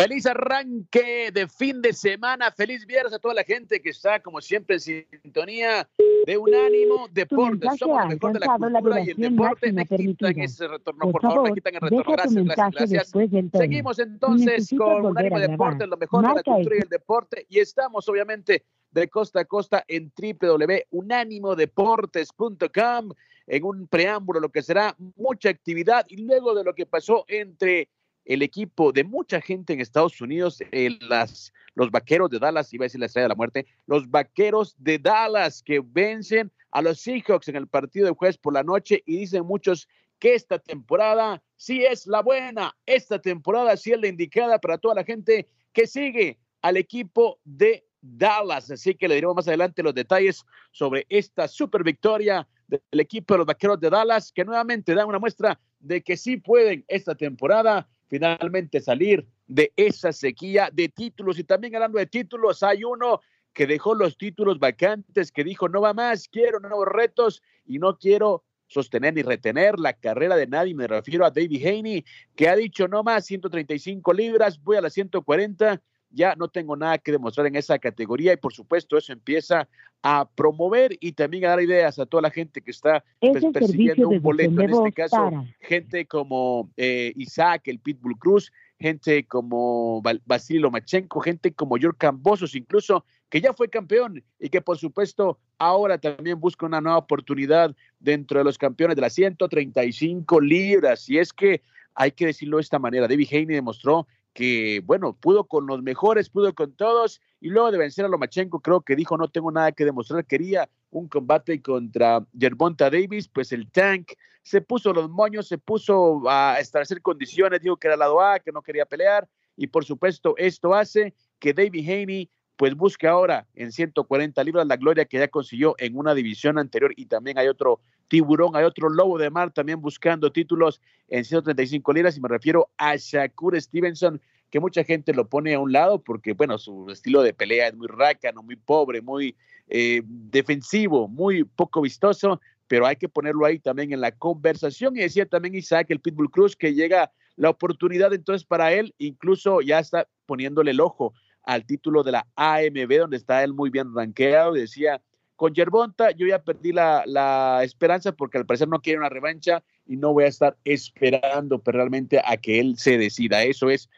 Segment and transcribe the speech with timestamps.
[0.00, 4.40] Feliz arranque de fin de semana, feliz viernes a toda la gente que está como
[4.40, 5.86] siempre en sintonía
[6.26, 7.76] de Unánimo Deportes.
[7.78, 9.70] Somos lo mejor de la cultura y el deporte.
[9.72, 12.12] Me quitan ese retorno, por, favor, me quitan el retorno.
[12.12, 13.50] Gracias, gracias, gracias.
[13.52, 17.44] Seguimos entonces con Unánimo Deportes, lo mejor de la cultura y el deporte.
[17.50, 23.10] Y estamos obviamente de costa a costa en www.unánimodeportes.com
[23.46, 27.90] en un preámbulo, lo que será mucha actividad y luego de lo que pasó entre
[28.30, 30.62] el equipo de mucha gente en Estados Unidos,
[31.00, 34.76] las, los vaqueros de Dallas, iba a decir la estrella de la muerte, los vaqueros
[34.78, 39.02] de Dallas que vencen a los Seahawks en el partido de jueves por la noche
[39.04, 39.88] y dicen muchos
[40.20, 44.94] que esta temporada sí es la buena, esta temporada sí es la indicada para toda
[44.94, 48.70] la gente que sigue al equipo de Dallas.
[48.70, 53.38] Así que le diremos más adelante los detalles sobre esta super victoria del equipo de
[53.38, 57.88] los Vaqueros de Dallas, que nuevamente dan una muestra de que sí pueden esta temporada
[58.10, 61.38] finalmente salir de esa sequía de títulos.
[61.38, 63.20] Y también hablando de títulos, hay uno
[63.54, 67.96] que dejó los títulos vacantes, que dijo, no va más, quiero nuevos retos y no
[67.98, 70.74] quiero sostener ni retener la carrera de nadie.
[70.74, 72.04] Me refiero a David Haney,
[72.34, 76.98] que ha dicho no más 135 libras, voy a las 140 ya no tengo nada
[76.98, 79.68] que demostrar en esa categoría y por supuesto eso empieza
[80.02, 84.08] a promover y también a dar ideas a toda la gente que está pues, persiguiendo
[84.08, 90.62] un boleto, en este caso gente como eh, Isaac, el Pitbull Cruz, gente como Basilio
[90.62, 95.98] Lomachenko, gente como George Cambosos incluso, que ya fue campeón y que por supuesto ahora
[95.98, 101.08] también busca una nueva oportunidad dentro de los campeones de las 135 libras.
[101.10, 101.60] Y es que
[101.94, 106.28] hay que decirlo de esta manera, David Haney demostró que, bueno, pudo con los mejores,
[106.30, 109.72] pudo con todos, y luego de vencer a Lomachenko, creo que dijo, no tengo nada
[109.72, 115.48] que demostrar, quería un combate contra Gervonta Davis, pues el Tank se puso los moños,
[115.48, 119.66] se puso a establecer condiciones, dijo que era lado A, que no quería pelear, y
[119.66, 125.06] por supuesto esto hace que David Haney pues busque ahora en 140 libras la gloria
[125.06, 127.80] que ya consiguió en una división anterior y también hay otro
[128.10, 132.68] tiburón, hay otro lobo de mar también buscando títulos en 135 libras y me refiero
[132.76, 137.22] a Shakur Stevenson, que mucha gente lo pone a un lado porque, bueno, su estilo
[137.22, 139.36] de pelea es muy rácano, muy pobre, muy
[139.68, 144.96] eh, defensivo, muy poco vistoso, pero hay que ponerlo ahí también en la conversación.
[144.96, 149.60] Y decía también Isaac, el Pitbull Cruz, que llega la oportunidad entonces para él, incluso
[149.60, 153.94] ya está poniéndole el ojo al título de la AMB, donde está él muy bien
[153.94, 155.00] rankeado, decía,
[155.40, 159.96] con Yerbonta yo ya perdí la, esperanza porque al parecer no quiere una revancha y
[159.96, 163.42] no voy a estar esperando pero realmente a que él se decida.
[163.42, 163.88] Eso es,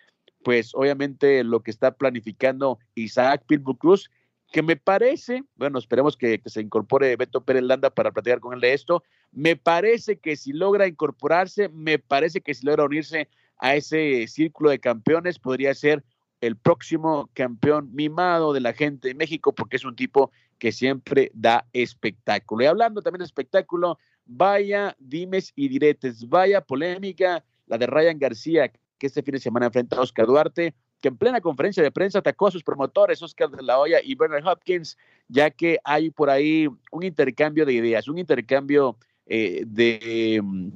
[0.45, 4.09] pues obviamente lo que está planificando Isaac Pitbull Cruz,
[4.53, 8.61] que me parece, bueno, esperemos que, se incorpore Beto Pérez Landa para platicar con él
[8.61, 9.03] de esto.
[9.33, 13.29] Me parece que si logra incorporarse, me parece que si logra unirse
[13.59, 16.05] a ese círculo de campeones, podría ser
[16.41, 20.31] el próximo campeón mimado de la gente de México, porque es un tipo
[20.62, 22.62] que siempre da espectáculo.
[22.62, 28.71] Y hablando también de espectáculo, vaya dimes y diretes, vaya polémica, la de Ryan García,
[28.97, 32.21] que este fin de semana enfrenta a Oscar Duarte, que en plena conferencia de prensa
[32.21, 36.31] atacó a sus promotores, Oscar de la Hoya y Bernard Hopkins, ya que hay por
[36.31, 40.69] ahí un intercambio de ideas, un intercambio eh, de mm,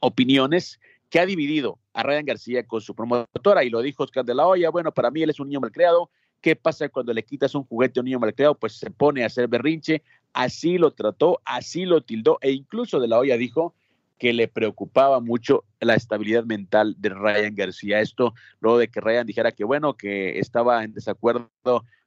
[0.00, 0.80] opiniones
[1.10, 4.46] que ha dividido a Ryan García con su promotora, y lo dijo Oscar de la
[4.46, 6.08] Hoya, bueno, para mí él es un niño malcriado,
[6.40, 8.54] ¿Qué pasa cuando le quitas un juguete a un niño malcriado?
[8.54, 10.02] Pues se pone a hacer berrinche.
[10.32, 13.74] Así lo trató, así lo tildó e incluso de la olla dijo
[14.18, 18.00] que le preocupaba mucho la estabilidad mental de Ryan García.
[18.00, 21.50] Esto luego de que Ryan dijera que bueno, que estaba en desacuerdo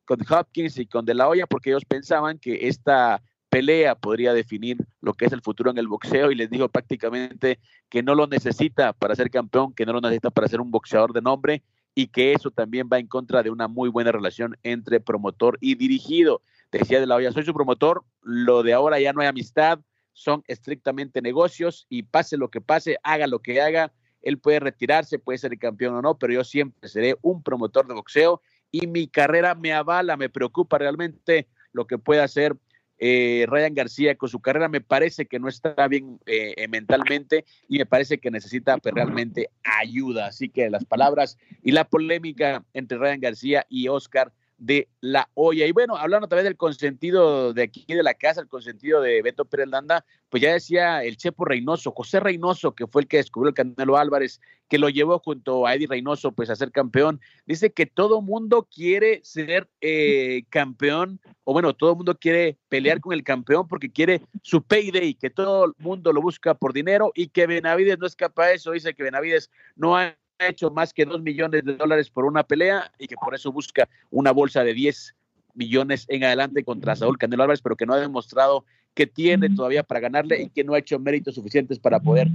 [0.05, 4.77] con Hopkins y con De La Hoya porque ellos pensaban que esta pelea podría definir
[5.01, 8.27] lo que es el futuro en el boxeo y les dijo prácticamente que no lo
[8.27, 11.61] necesita para ser campeón, que no lo necesita para ser un boxeador de nombre
[11.93, 15.75] y que eso también va en contra de una muy buena relación entre promotor y
[15.75, 16.41] dirigido.
[16.71, 19.79] decía de la olla, soy su promotor, lo de ahora ya no hay amistad,
[20.13, 23.91] son estrictamente negocios y pase lo que pase, haga lo que haga,
[24.21, 27.87] él puede retirarse, puede ser el campeón o no, pero yo siempre seré un promotor
[27.87, 32.55] de boxeo y mi carrera me avala, me preocupa realmente lo que pueda hacer
[33.03, 34.69] eh, Ryan García con su carrera.
[34.69, 39.49] Me parece que no está bien eh, mentalmente y me parece que necesita pues, realmente
[39.63, 40.27] ayuda.
[40.27, 45.65] Así que las palabras y la polémica entre Ryan García y Oscar de la olla.
[45.65, 49.43] Y bueno, hablando también del consentido de aquí de la casa, el consentido de Beto
[49.43, 53.49] Pérez Landa, pues ya decía el Chepo Reynoso, José Reynoso, que fue el que descubrió
[53.49, 57.19] el Canelo Álvarez, que lo llevó junto a Eddie Reynoso pues a ser campeón.
[57.47, 63.13] Dice que todo mundo quiere ser eh, campeón, o bueno, todo mundo quiere pelear con
[63.13, 67.29] el campeón porque quiere su payday, que todo el mundo lo busca por dinero y
[67.29, 68.71] que Benavides no es capaz de eso.
[68.73, 70.15] Dice que Benavides no ha
[70.47, 73.87] hecho más que dos millones de dólares por una pelea y que por eso busca
[74.09, 75.15] una bolsa de 10
[75.53, 79.83] millones en adelante contra Saúl Canelo Álvarez, pero que no ha demostrado que tiene todavía
[79.83, 82.27] para ganarle y que no ha hecho méritos suficientes para poder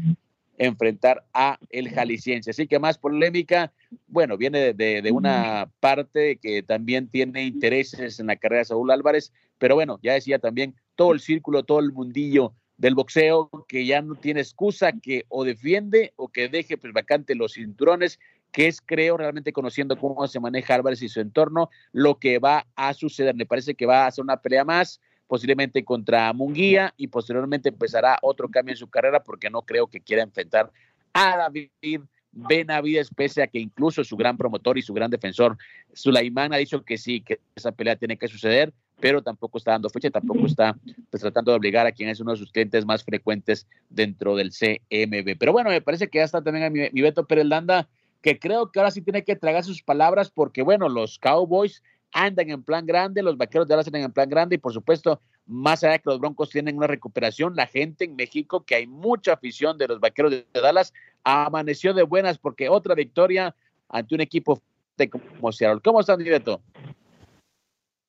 [0.58, 2.50] enfrentar a el jalisciense.
[2.50, 3.72] Así que más polémica,
[4.06, 8.90] bueno, viene de, de, una parte que también tiene intereses en la carrera de Saúl
[8.90, 13.86] Álvarez, pero bueno, ya decía también todo el círculo, todo el mundillo del boxeo que
[13.86, 18.18] ya no tiene excusa, que o defiende o que deje pues vacante los cinturones,
[18.52, 22.66] que es creo realmente conociendo cómo se maneja Álvarez y su entorno, lo que va
[22.76, 23.34] a suceder.
[23.34, 28.18] Me parece que va a hacer una pelea más, posiblemente contra Munguía y posteriormente empezará
[28.22, 30.70] otro cambio en su carrera porque no creo que quiera enfrentar
[31.12, 32.00] a David
[32.36, 35.56] Benavides, pese a que incluso su gran promotor y su gran defensor,
[35.94, 39.90] Sulaimán, ha dicho que sí, que esa pelea tiene que suceder pero tampoco está dando
[39.90, 40.76] fecha, tampoco está
[41.10, 44.50] pues, tratando de obligar a quien es uno de sus clientes más frecuentes dentro del
[44.50, 45.36] CMB.
[45.38, 47.88] Pero bueno, me parece que ya está también a mi, mi Beto Pérez Landa,
[48.22, 51.82] que creo que ahora sí tiene que tragar sus palabras, porque bueno, los Cowboys
[52.12, 55.20] andan en plan grande, los vaqueros de Dallas andan en plan grande, y por supuesto,
[55.46, 58.86] más allá de que los Broncos tienen una recuperación, la gente en México, que hay
[58.86, 63.54] mucha afición de los vaqueros de Dallas, amaneció de buenas porque otra victoria
[63.88, 64.60] ante un equipo
[64.96, 65.80] de como Seattle.
[65.84, 66.60] ¿Cómo están, Beto?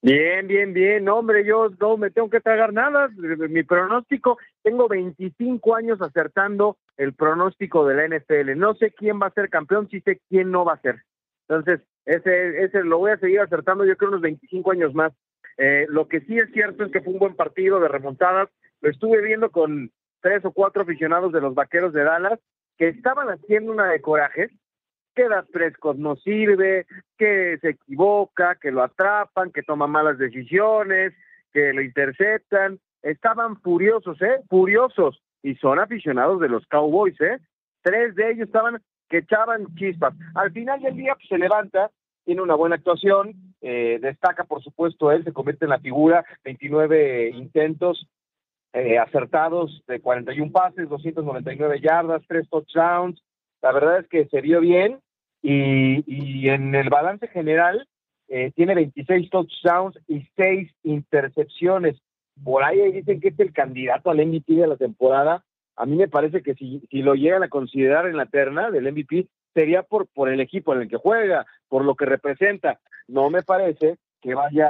[0.08, 1.10] Bien, bien, bien.
[1.10, 3.10] hombre, yo no me tengo que tragar nada.
[3.50, 8.58] Mi pronóstico, tengo 25 años acertando el pronóstico de la NFL.
[8.58, 11.04] No sé quién va a ser campeón, sí sé quién no va a ser.
[11.50, 15.12] Entonces, ese, ese lo voy a seguir acertando yo creo unos 25 años más.
[15.58, 18.48] Eh, lo que sí es cierto es que fue un buen partido de remontadas.
[18.80, 22.40] Lo estuve viendo con tres o cuatro aficionados de los Vaqueros de Dallas
[22.78, 24.52] que estaban haciendo una de coraje
[25.18, 26.86] que das Prescott no sirve,
[27.18, 31.12] que se equivoca, que lo atrapan, que toma malas decisiones,
[31.52, 32.80] que lo interceptan.
[33.02, 34.42] Estaban furiosos, ¿eh?
[34.48, 35.20] Furiosos.
[35.42, 37.40] Y son aficionados de los Cowboys, ¿eh?
[37.82, 38.80] Tres de ellos estaban
[39.10, 40.14] que echaban chispas.
[40.36, 41.90] Al final del día pues, se levanta,
[42.24, 47.30] tiene una buena actuación, eh, destaca por supuesto él, se convierte en la figura, 29
[47.30, 48.06] intentos
[48.74, 53.24] eh, acertados de 41 pases, 299 yardas, 3 touchdowns.
[53.64, 55.00] La verdad es que se vio bien
[55.42, 57.88] y, en el balance general
[58.28, 62.02] eh, tiene 26 touchdowns y 6 intercepciones.
[62.44, 65.44] Por ahí dicen que es el candidato al MVP de la temporada.
[65.76, 68.92] A mí me parece que si, si lo llegan a considerar en la terna del
[68.92, 72.80] MVP, sería por, por el equipo en el que juega, por lo que representa.
[73.08, 74.70] No me parece que vaya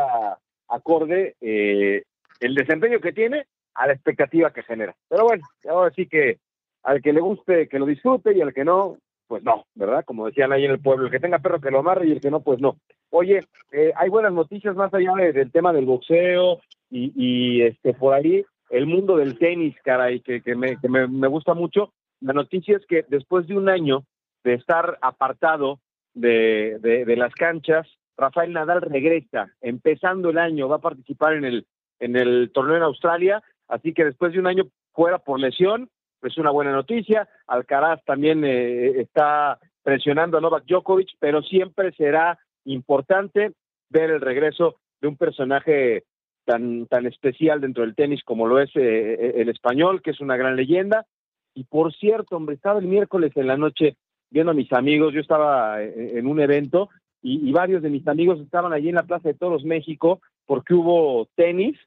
[0.69, 2.03] acorde eh,
[2.39, 4.95] el desempeño que tiene a la expectativa que genera.
[5.09, 6.39] Pero bueno, ahora sí que
[6.83, 8.97] al que le guste, que lo disfrute y al que no,
[9.27, 10.03] pues no, ¿verdad?
[10.05, 12.21] Como decían ahí en el pueblo, el que tenga perro que lo amarre y el
[12.21, 12.77] que no, pues no.
[13.09, 18.45] Oye, eh, hay buenas noticias más allá del tema del boxeo y, este por ahí
[18.69, 21.93] el mundo del tenis, caray, que, que, me, que me, me, gusta mucho.
[22.19, 24.03] La noticia es que después de un año
[24.43, 25.79] de estar apartado
[26.13, 31.45] de, de, de las canchas, Rafael Nadal regresa, empezando el año, va a participar en
[31.45, 31.67] el,
[31.99, 35.89] en el torneo en Australia, así que después de un año fuera por lesión,
[36.21, 37.27] es una buena noticia.
[37.47, 43.53] Alcaraz también eh, está presionando a Novak Djokovic, pero siempre será importante
[43.89, 46.03] ver el regreso de un personaje
[46.45, 50.19] tan, tan especial dentro del tenis como lo es eh, eh, el español, que es
[50.19, 51.05] una gran leyenda.
[51.53, 53.95] Y por cierto, hombre, estaba el miércoles en la noche
[54.29, 56.89] viendo a mis amigos, yo estaba en un evento
[57.21, 61.29] y, varios de mis amigos estaban allí en la Plaza de Toros México porque hubo
[61.35, 61.77] tenis,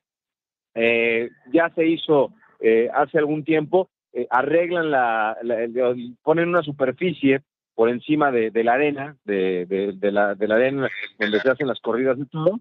[0.75, 2.33] ya se hizo
[2.95, 5.37] hace algún tiempo eh, arreglan la,
[6.23, 7.43] ponen una superficie
[7.75, 10.89] por encima de, la arena, de, de, la, de la arena
[11.19, 12.61] donde se hacen las corridas de todo.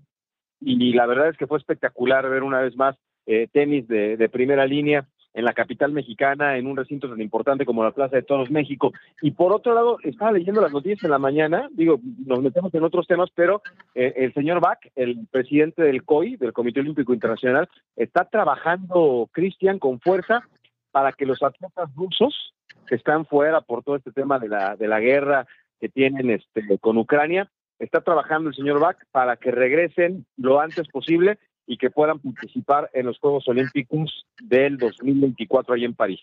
[0.61, 4.65] Y, la verdad es que fue espectacular ver una vez más eh, tenis de, primera
[4.65, 8.49] línea en la capital mexicana, en un recinto tan importante como la Plaza de Toros
[8.49, 8.91] México.
[9.21, 12.83] Y por otro lado, estaba leyendo las noticias en la mañana, digo, nos metemos en
[12.83, 13.61] otros temas, pero
[13.95, 19.79] eh, el señor Bach, el presidente del COI, del Comité Olímpico Internacional, está trabajando, Cristian,
[19.79, 20.47] con fuerza
[20.91, 22.53] para que los atletas rusos
[22.87, 25.47] que están fuera por todo este tema de la, de la guerra
[25.79, 30.87] que tienen este, con Ucrania, está trabajando el señor Bach para que regresen lo antes
[30.89, 36.19] posible y que puedan participar en los Juegos Olímpicos del 2024 ahí en París.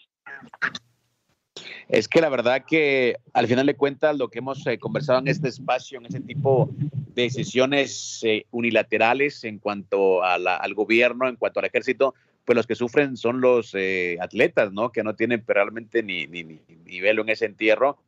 [1.89, 5.29] Es que la verdad que al final de cuentas lo que hemos eh, conversado en
[5.29, 6.69] este espacio, en ese tipo
[7.15, 12.15] de decisiones eh, unilaterales en cuanto al gobierno, en cuanto al ejército,
[12.47, 14.93] pues los que sufren son los eh, atletas, ¿no?
[14.93, 17.99] Que no tienen realmente ni, ni, ni, nivel en ese entierro.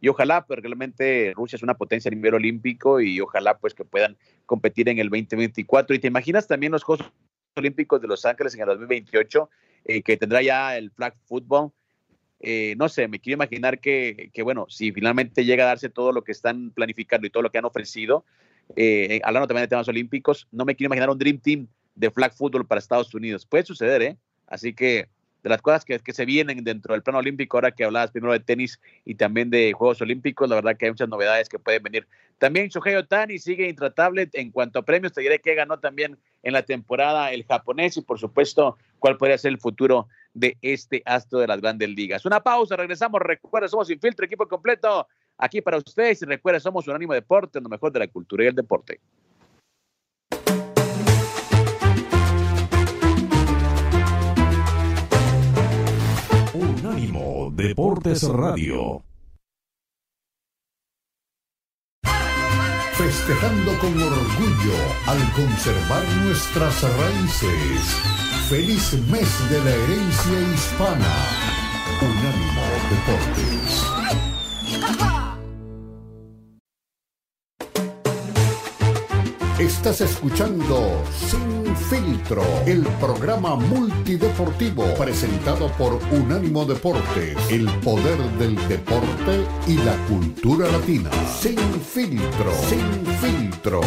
[0.00, 3.84] Y ojalá, pues realmente Rusia es una potencia a nivel olímpico y ojalá pues que
[3.84, 5.94] puedan competir en el 2024.
[5.94, 7.06] Y te imaginas también los Juegos
[7.54, 9.48] Olímpicos de Los Ángeles en el 2028,
[9.84, 11.70] eh, que tendrá ya el flag football.
[12.40, 16.24] Eh, no sé, me quiero imaginar que, bueno, si finalmente llega a darse todo lo
[16.24, 18.24] que están planificando y todo lo que han ofrecido,
[18.74, 22.32] eh, hablando también de temas olímpicos, no me quiero imaginar un Dream Team de flag
[22.34, 23.46] football para Estados Unidos.
[23.46, 24.16] Puede suceder, ¿eh?
[24.46, 25.08] Así que
[25.44, 28.32] de las cosas que, que, se vienen dentro del plano olímpico, ahora que hablabas primero
[28.32, 31.82] de tenis y también de Juegos Olímpicos, la verdad que hay muchas novedades que pueden
[31.82, 32.06] venir.
[32.38, 36.52] También Shohei Otani sigue intratable en cuanto a premios, te diré que ganó también en
[36.54, 41.40] la temporada el japonés y por supuesto cuál podría ser el futuro de este astro
[41.40, 42.24] de las grandes ligas.
[42.24, 46.94] Una pausa, regresamos, recuerda, somos Infiltro, equipo completo, aquí para ustedes y recuerda, somos un
[46.94, 48.98] ánimo deporte, lo mejor de la cultura y el deporte.
[57.68, 59.02] Deportes Radio.
[62.92, 67.80] Festejando con orgullo al conservar nuestras raíces.
[68.50, 71.14] Feliz mes de la herencia hispana.
[72.02, 74.43] Unánimo Deportes.
[79.84, 89.46] Estás escuchando Sin Filtro, el programa multideportivo presentado por Unánimo Deportes, el poder del deporte
[89.66, 91.10] y la cultura latina.
[91.26, 93.82] Sin Filtro, Sin Filtro.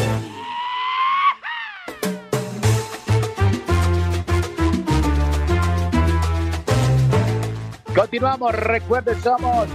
[7.96, 9.68] Continuamos, recuerden, somos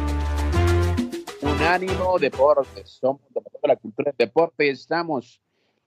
[1.40, 5.42] Unánimo Deportes, somos de la cultura del deporte y estamos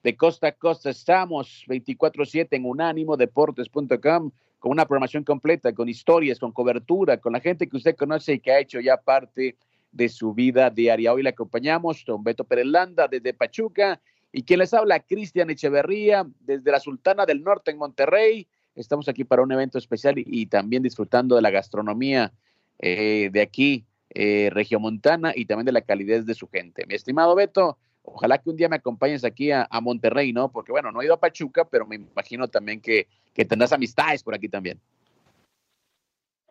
[0.05, 0.91] de costa a costa.
[0.91, 7.67] Estamos 24/7 en unánimodeportes.com con una programación completa, con historias, con cobertura, con la gente
[7.67, 9.55] que usted conoce y que ha hecho ya parte
[9.91, 11.11] de su vida diaria.
[11.11, 13.99] Hoy le acompañamos don Beto Perelanda desde Pachuca
[14.31, 18.47] y quien les habla, Cristian Echeverría desde la Sultana del Norte en Monterrey.
[18.75, 22.31] Estamos aquí para un evento especial y, también disfrutando de la gastronomía
[22.77, 26.85] eh, de aquí, eh, regiomontana, y también de la calidez de su gente.
[26.85, 30.51] Mi estimado Beto, ojalá que un día me acompañes aquí a, Monterrey, ¿no?
[30.51, 33.07] Porque bueno, no he ido a Pachuca, pero me imagino también que,
[33.47, 34.79] tendrás amistades por aquí también.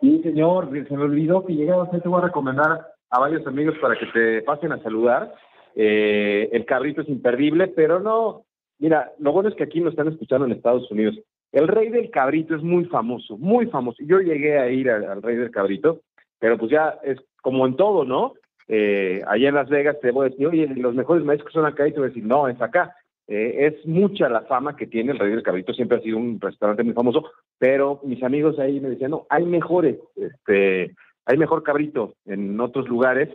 [0.00, 3.98] Sí, señor, se me olvidó que llegaba, te voy a recomendar a varios amigos para
[3.98, 5.34] que te pasen a saludar.
[5.74, 8.44] Eh, el cabrito es imperdible, pero no,
[8.78, 11.18] mira, lo bueno es que aquí nos están escuchando en Estados Unidos.
[11.52, 14.02] El rey del cabrito es muy famoso, muy famoso.
[14.04, 16.00] Yo llegué a ir al, al rey del cabrito,
[16.38, 18.34] pero pues ya es como en todo, ¿no?
[18.68, 21.86] Eh, allá en Las Vegas te voy a decir, oye, los mejores maestros son acá
[21.86, 22.94] y te voy a decir, no, es acá.
[23.26, 26.38] Eh, es mucha la fama que tiene el Rey del Cabrito, siempre ha sido un
[26.38, 30.94] restaurante muy famoso, pero mis amigos ahí me decían, no, hay mejores, este,
[31.24, 33.30] hay mejor cabrito en otros lugares,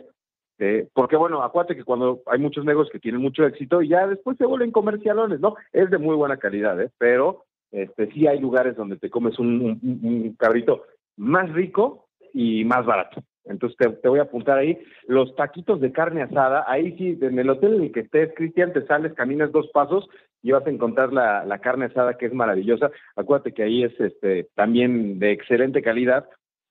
[0.60, 4.36] eh, porque bueno, acuérdate que cuando hay muchos negocios que tienen mucho éxito, ya después
[4.36, 5.56] se vuelven comercialones, ¿no?
[5.72, 6.90] Es de muy buena calidad, ¿eh?
[6.98, 10.84] Pero este, sí hay lugares donde te comes un, un, un cabrito
[11.16, 13.22] más rico y más barato.
[13.50, 14.78] Entonces te, voy a apuntar ahí.
[15.06, 18.72] Los taquitos de carne asada, ahí sí, en el hotel en el que estés, Cristian,
[18.72, 20.08] te sales, caminas dos pasos
[20.42, 22.90] y vas a encontrar la, la, carne asada que es maravillosa.
[23.16, 26.28] Acuérdate que ahí es este también de excelente calidad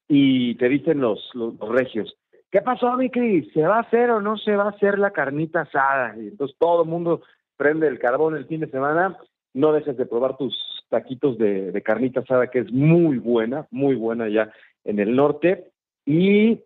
[0.07, 2.17] y te dicen los, los, regios.
[2.51, 3.51] ¿Qué pasó, mi Cris?
[3.53, 6.15] ¿Se va a hacer o no se va a hacer la carnita asada?
[6.17, 7.21] Y entonces todo el mundo
[7.57, 9.17] prende el carbón el fin de semana.
[9.53, 10.55] No dejes de probar tus
[10.89, 14.51] taquitos de, de carnita asada, que es muy buena, muy buena ya
[14.83, 15.65] en el norte.
[16.07, 16.59] Y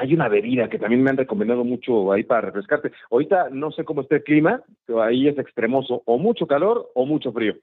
[0.00, 2.90] hay una bebida que también me han recomendado mucho ahí para refrescarte.
[3.10, 7.04] Ahorita no sé cómo está el clima, pero ahí es extremoso, o mucho calor o
[7.04, 7.54] mucho frío.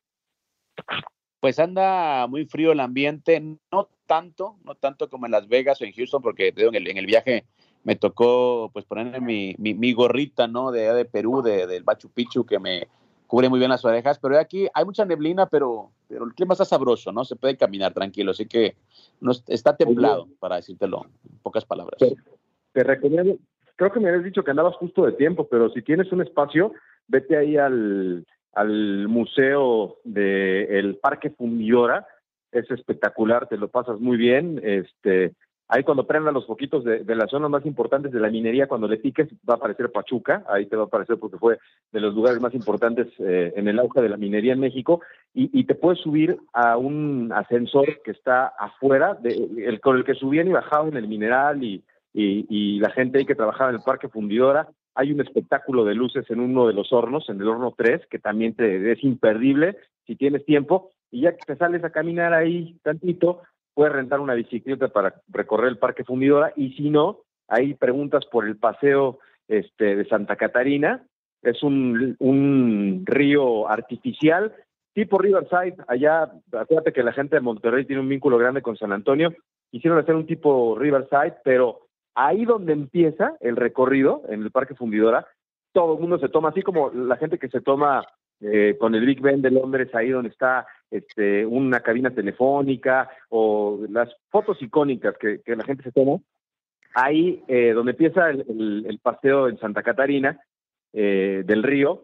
[1.39, 3.41] Pues anda muy frío el ambiente,
[3.72, 6.98] no tanto, no tanto como en Las Vegas o en Houston, porque en el, en
[6.98, 7.46] el viaje
[7.84, 10.72] me tocó pues ponerme mi, mi, mi gorrita, ¿no?
[10.72, 12.88] De, de Perú, de, del Machu Picchu, que me,
[13.27, 16.65] cubre muy bien las orejas, pero aquí hay mucha neblina, pero, pero el clima está
[16.65, 17.25] sabroso, ¿no?
[17.25, 18.75] Se puede caminar tranquilo, así que
[19.22, 22.00] no, está templado, para decírtelo en pocas palabras.
[22.72, 23.38] Te, recomiendo,
[23.75, 26.74] creo que me habías dicho que andabas justo de tiempo, pero si tienes un espacio,
[27.07, 32.07] vete ahí al, al museo del Parque Fundidora,
[32.51, 35.34] es espectacular, te lo pasas muy bien, este,
[35.69, 38.97] Ahí cuando prendan los foquitos de, las zonas más importantes de la minería, cuando le
[38.97, 41.59] piques, va a aparecer Pachuca, ahí te va a aparecer porque fue
[41.91, 45.01] de los lugares más importantes eh, en el auge de la minería en México,
[45.33, 50.15] y, te puedes subir a un ascensor que está afuera, de, el, con el que
[50.15, 51.83] subían y bajaban el mineral y,
[52.13, 54.67] y, la gente ahí que trabajaba en el parque fundidora.
[54.95, 58.17] Hay un espectáculo de luces en uno de los hornos, en el horno 3, que
[58.17, 62.79] también te, es imperdible si tienes tiempo, y ya que te sales a caminar ahí
[62.81, 63.41] tantito,
[63.77, 68.48] puedes rentar una bicicleta para recorrer el Parque Fundidora y si no, ahí preguntas por
[68.48, 71.05] el paseo este, de Santa Catarina,
[71.43, 74.51] es un, un río artificial
[74.93, 78.91] tipo Riverside, allá, acuérdate que la gente de Monterrey tiene un vínculo grande con San
[78.91, 79.31] Antonio,
[79.69, 81.81] quisieron hacer un tipo Riverside, pero
[82.15, 85.27] ahí donde empieza el recorrido, en el Parque Fundidora,
[85.72, 88.03] todo el mundo se toma, así como la gente que se toma
[88.41, 93.79] eh, con el Big Ben de Londres, ahí donde está este, una cabina telefónica o
[93.89, 96.20] las fotos icónicas que, la gente se toma,
[96.94, 100.39] ahí eh, donde empieza el, paseo en Santa Catarina
[100.94, 102.03] eh, del río,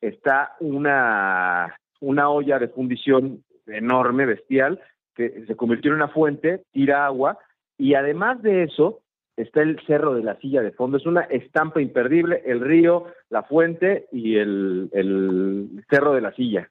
[0.00, 4.80] está una, una olla de fundición enorme, bestial,
[5.14, 7.38] que se convirtió en una fuente, tira agua,
[7.78, 9.00] y además de eso,
[9.36, 10.96] está el Cerro de la Silla de fondo.
[10.96, 16.70] Es una estampa imperdible, el río, la fuente y el, el Cerro de la Silla.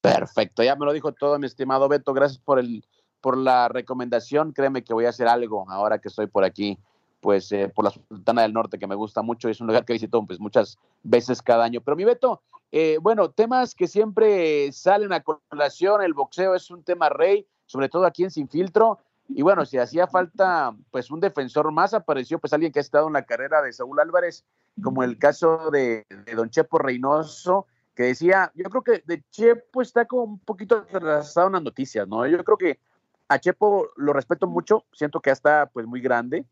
[0.00, 2.84] Perfecto, ya me lo dijo todo mi estimado Beto, gracias por, el,
[3.20, 6.78] por la recomendación, créeme que voy a hacer algo ahora que estoy por aquí,
[7.20, 9.94] pues eh, por la Sultana del Norte, que me gusta mucho, es un lugar que
[9.94, 11.80] visito pues, muchas veces cada año.
[11.80, 16.84] Pero mi Beto, eh, bueno, temas que siempre salen a colación, el boxeo es un
[16.84, 21.20] tema rey, sobre todo aquí en Sin Filtro, y bueno, si hacía falta pues un
[21.20, 24.44] defensor más, apareció pues alguien que ha estado en la carrera de Saúl Álvarez,
[24.82, 30.06] como el caso de, Don Chepo Reynoso, que decía, yo creo que de Chepo está
[30.06, 32.26] como un poquito atrasado en las noticias, ¿no?
[32.26, 32.80] Yo creo que
[33.28, 36.46] a Chepo lo respeto mucho, siento que está pues muy grande,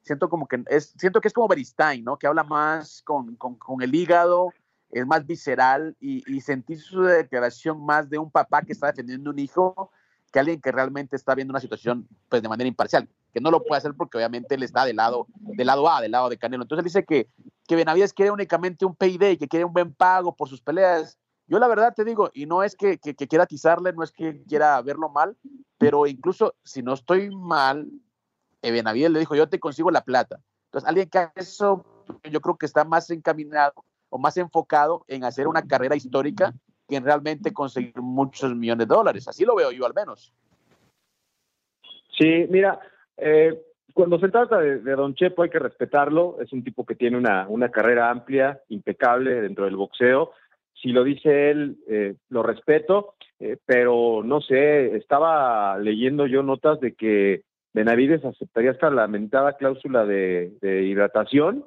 [0.00, 2.18] siento como que es, siento que es como Beristain, ¿no?
[2.18, 3.36] Que habla más con,
[3.82, 4.54] el hígado,
[4.90, 9.30] es más visceral y, y sentí su declaración más de un papá que está defendiendo
[9.30, 9.90] un hijo
[10.32, 13.62] que alguien que realmente está viendo una situación pues de manera imparcial, que no lo
[13.62, 16.62] puede hacer porque obviamente él está del lado, del lado A, del lado de Canelo.
[16.62, 17.28] Entonces él dice que,
[17.66, 21.18] que Benavides quiere únicamente un payday, y que quiere un buen pago por sus peleas.
[21.46, 24.42] Yo la verdad te digo, y no es que, que, quiera atizarle, no es que
[24.44, 25.36] quiera verlo mal,
[25.78, 27.88] pero incluso si no estoy mal,
[28.62, 30.40] eh, Benavides le dijo, yo te consigo la plata.
[30.66, 31.84] Entonces alguien que hace eso,
[32.30, 33.72] yo creo que está más encaminado
[34.08, 36.52] o más enfocado en hacer una carrera histórica
[36.88, 39.28] que realmente conseguir muchos millones de dólares.
[39.28, 40.32] Así lo veo yo al menos.
[42.18, 42.80] Sí, mira,
[43.16, 43.60] eh,
[43.92, 46.38] cuando se trata de, Don Chepo hay que respetarlo.
[46.40, 50.32] Es un tipo que tiene una, una carrera amplia, impecable dentro del boxeo.
[50.74, 56.80] Si lo dice él, eh, lo respeto, eh, pero no sé, estaba leyendo yo notas
[56.80, 61.64] de que Benavides aceptaría esta lamentada cláusula de hidratación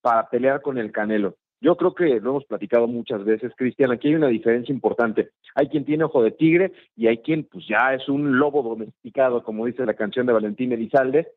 [0.00, 1.36] para pelear con el Canelo.
[1.60, 5.30] Yo creo que lo hemos platicado muchas veces, Cristian, aquí hay una diferencia importante.
[5.54, 9.42] Hay quien tiene ojo de tigre y hay quien pues ya es un lobo domesticado,
[9.42, 11.28] como dice la canción de Valentín Elizalde.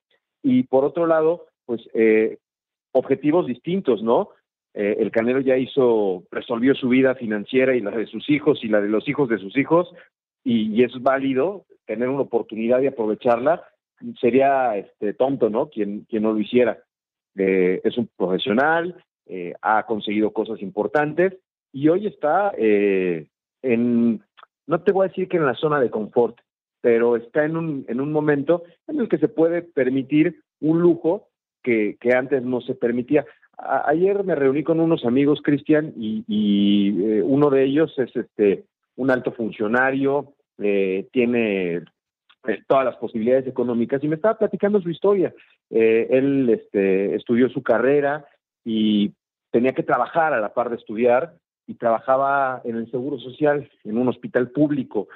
[0.42, 2.38] Y por otro lado, pues eh,
[2.94, 4.30] objetivos distintos, ¿no?
[4.74, 8.70] Eh, el Canelo ya hizo, resolvió su vida financiera y la de sus hijos y
[8.70, 9.94] la de los hijos de sus hijos,
[10.44, 13.64] y, es válido tener una oportunidad y aprovecharla.
[14.20, 15.70] Sería este, tonto, ¿no?
[15.70, 16.80] Quien, quien no lo hiciera.
[17.38, 21.38] Eh, es un profesional, eh, ha conseguido cosas importantes
[21.72, 23.28] y hoy está eh,
[23.62, 24.22] en,
[24.68, 26.38] no te voy a decir que en la zona de confort,
[26.82, 31.30] pero está en un, en un momento en el que se puede permitir un lujo
[31.64, 33.26] que, que antes no se permitía.
[33.58, 38.66] ayer me reuní con unos amigos, Cristian, y, y eh, uno de ellos es este
[38.96, 41.82] un alto funcionario, tiene
[42.68, 45.34] todas las posibilidades económicas y me estaba platicando su historia.
[45.72, 48.24] él este, estudió su carrera,
[48.66, 49.14] y
[49.52, 51.36] tenía que trabajar a la par de estudiar
[51.68, 55.08] y trabajaba en el Seguro Social, en un hospital público.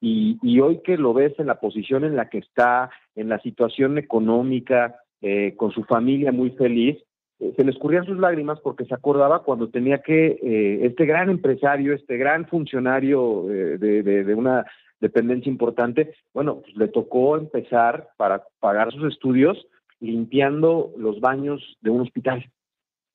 [0.00, 3.98] Y, hoy que lo ves en la posición en la que está, en la situación
[3.98, 6.98] económica, eh, con su familia muy feliz,
[7.40, 11.30] eh, se le escurrían sus lágrimas porque se acordaba cuando tenía que, eh, este gran
[11.30, 14.66] empresario, este gran funcionario de, de, una
[15.00, 19.66] dependencia importante, bueno, pues le tocó empezar para pagar sus estudios
[19.98, 22.46] limpiando los baños de un hospital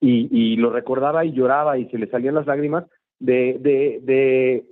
[0.02, 2.86] y, lo recordaba y lloraba y se le salían las lágrimas
[3.20, 4.66] de, de, de,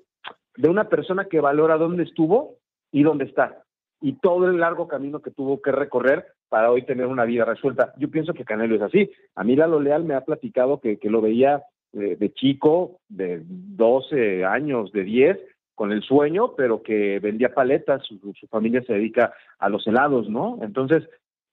[0.57, 2.57] de una persona que valora dónde estuvo
[2.91, 3.63] y dónde está
[4.01, 7.93] y todo el largo camino que tuvo que recorrer para hoy tener una vida resuelta.
[7.97, 9.11] Yo pienso que Canelo es así.
[9.35, 11.63] A mí Lalo Leal me ha platicado que, que lo veía
[11.93, 15.37] eh, de chico, de 12 años, de 10,
[15.75, 20.59] con el sueño, pero que vendía paletas, su, familia se dedica a los helados, ¿no?
[20.61, 21.07] Entonces,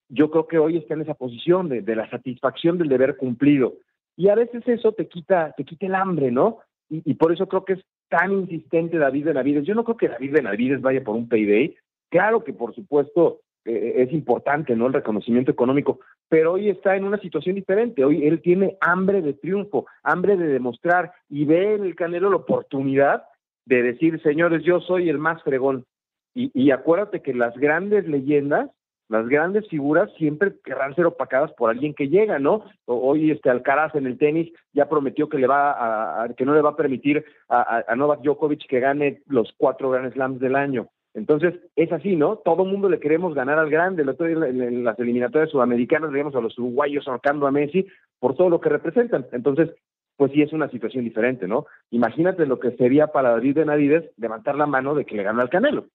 [0.08, 3.74] yo creo que hoy está en esa posición de, de, la satisfacción del deber cumplido.
[4.16, 6.58] Y a veces eso te quita, te quita el hambre, ¿no?
[6.88, 9.64] Y, por eso creo que es tan insistente David Benavides.
[9.64, 11.76] Yo no creo que David Benavides vaya por un payday,
[12.08, 14.86] Claro que por supuesto eh, es importante, ¿no?
[14.86, 18.04] El reconocimiento económico, pero hoy está en una situación diferente.
[18.04, 22.36] Hoy él tiene hambre de triunfo, hambre de demostrar y ve en el Canelo la
[22.36, 23.24] oportunidad
[23.64, 25.84] de decir, señores, yo soy el más fregón.
[26.32, 28.70] Y, y acuérdate que las grandes leyendas,
[29.08, 32.64] las grandes figuras siempre querrán ser opacadas por alguien que llega, ¿no?
[32.86, 36.60] Hoy este Alcaraz en el tenis ya prometió que le va a, que no le
[36.60, 40.88] va a permitir a, Novak Djokovic que gane los cuatro Grand Slams del año.
[41.14, 42.36] Entonces, es así, ¿no?
[42.36, 44.02] Todo mundo le queremos ganar al grande.
[44.02, 47.86] El otro día en las eliminatorias sudamericanas veíamos a los uruguayos ahorcando a Messi
[48.18, 49.26] por todo lo que representan.
[49.32, 49.70] Entonces,
[50.16, 51.66] pues sí es una situación diferente, ¿no?
[51.90, 55.50] Imagínate lo que sería para David Benavides levantar la mano de que le gana al
[55.50, 55.86] Canelo.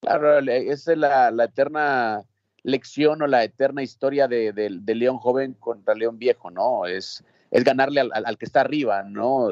[0.00, 2.24] Claro, esa es la, eterna
[2.62, 4.52] lección o la eterna historia de,
[4.86, 6.86] León joven contra León viejo, ¿no?
[6.86, 9.50] Es, es ganarle al, al, que está arriba, ¿no?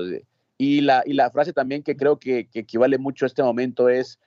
[0.56, 4.18] Y la, y la frase también que creo que, equivale mucho a este momento es,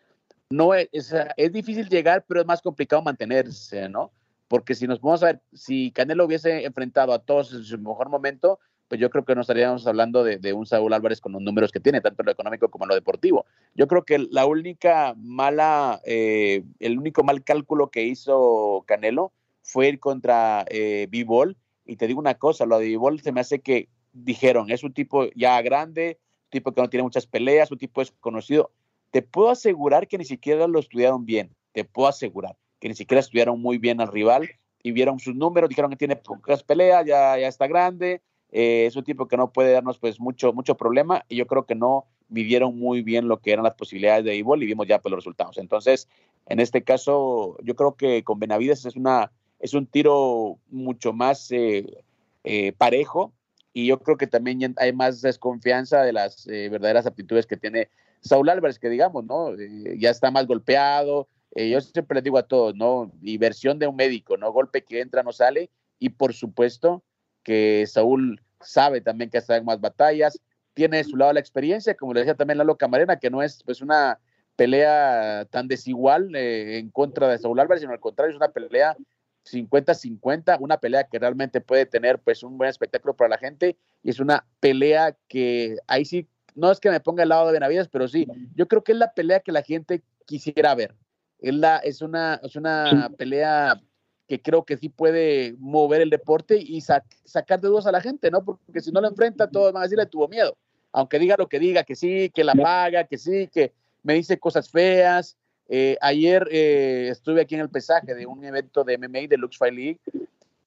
[0.49, 4.11] no es, es, difícil llegar, pero es más complicado mantenerse, ¿no?
[4.47, 8.09] Porque si nos vamos a ver, si Canelo hubiese enfrentado a todos en su mejor
[8.09, 8.59] momento,
[8.91, 11.79] pues yo creo que no estaríamos hablando de, un Saúl Álvarez con los números que
[11.79, 13.45] tiene, tanto en lo económico como en lo deportivo.
[13.73, 19.31] Yo creo que la única mala, eh, el único mal cálculo que hizo Canelo
[19.63, 21.55] fue ir contra eh, B-Ball.
[21.85, 24.91] Y te digo una cosa, lo de B-Ball se me hace que dijeron, es un
[24.91, 28.73] tipo ya grande, tipo que no tiene muchas peleas, un tipo desconocido.
[29.11, 33.21] Te puedo asegurar que ni siquiera lo estudiaron bien, te puedo asegurar que ni siquiera
[33.21, 34.49] estudiaron muy bien al rival
[34.83, 38.21] y vieron sus números, dijeron que tiene pocas peleas, ya, ya está grande,
[38.51, 41.65] eh, es un tipo que no puede darnos pues mucho, mucho problema y yo creo
[41.65, 44.99] que no midieron muy bien lo que eran las posibilidades de Ibol y vimos ya
[44.99, 45.57] pues, los resultados.
[45.57, 46.07] Entonces,
[46.47, 51.51] en este caso, yo creo que con Benavides es, una, es un tiro mucho más
[51.51, 52.03] eh,
[52.43, 53.31] eh, parejo
[53.73, 57.87] y yo creo que también hay más desconfianza de las verdaderas aptitudes que tiene
[58.19, 59.55] Saúl Álvarez, que digamos, ¿no?
[59.97, 61.29] Ya está más golpeado.
[61.55, 63.13] Yo siempre les digo a todos, ¿no?
[63.21, 64.51] Y de un médico, ¿no?
[64.51, 65.69] Golpe que entra, no sale.
[65.99, 67.01] Y por supuesto
[67.43, 70.39] que Saúl sabe también que está en más batallas,
[70.73, 73.63] tiene de su lado la experiencia, como le decía también Lalo Camarena, que no es
[73.63, 74.19] pues una
[74.55, 78.95] pelea tan desigual en contra de Saúl Álvarez, sino al contrario, es una pelea
[79.45, 84.09] 50-50, una pelea que realmente puede tener pues un buen espectáculo para la gente y
[84.09, 87.87] es una pelea que ahí sí, no es que me ponga al lado de Benavides,
[87.87, 90.95] pero sí, yo creo que es la pelea que la gente quisiera ver.
[91.39, 93.81] Es, la, es una, es una pelea
[94.31, 98.31] que creo que sí puede mover el deporte y sacar de dudas a la gente,
[98.31, 98.45] ¿no?
[98.45, 100.55] Porque si no lo enfrenta, todos van a decirle tuvo miedo.
[100.93, 104.39] Aunque diga lo que diga, que sí, que la paga, que sí, que me dice
[104.39, 105.35] cosas feas,
[105.67, 109.57] eh, ayer eh, estuve aquí en el pesaje de un evento de MMA de Lux
[109.57, 109.99] Fight League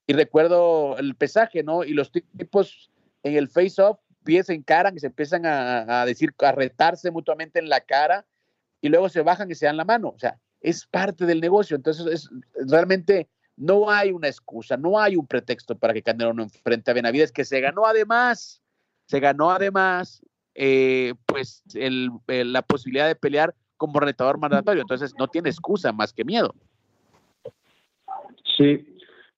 [0.07, 1.85] y recuerdo el pesaje, ¿no?
[1.85, 2.91] Y los tipos
[3.23, 7.71] en el face-off pies en cara que se empiezan a, decir, a retarse mutuamente en
[7.71, 8.27] la cara
[8.83, 10.13] y luego se bajan y se dan la mano.
[10.15, 11.77] O sea, es parte del negocio.
[11.77, 12.31] Entonces, es,
[12.69, 16.95] realmente no hay una excusa, no hay un pretexto para que Canelo no enfrente a
[16.95, 18.63] Benavides, que se ganó además,
[19.07, 21.63] se ganó además, eh, pues,
[22.27, 26.55] la posibilidad de pelear como retador mandatorio, entonces no tiene excusa más que miedo.
[28.57, 28.87] Sí,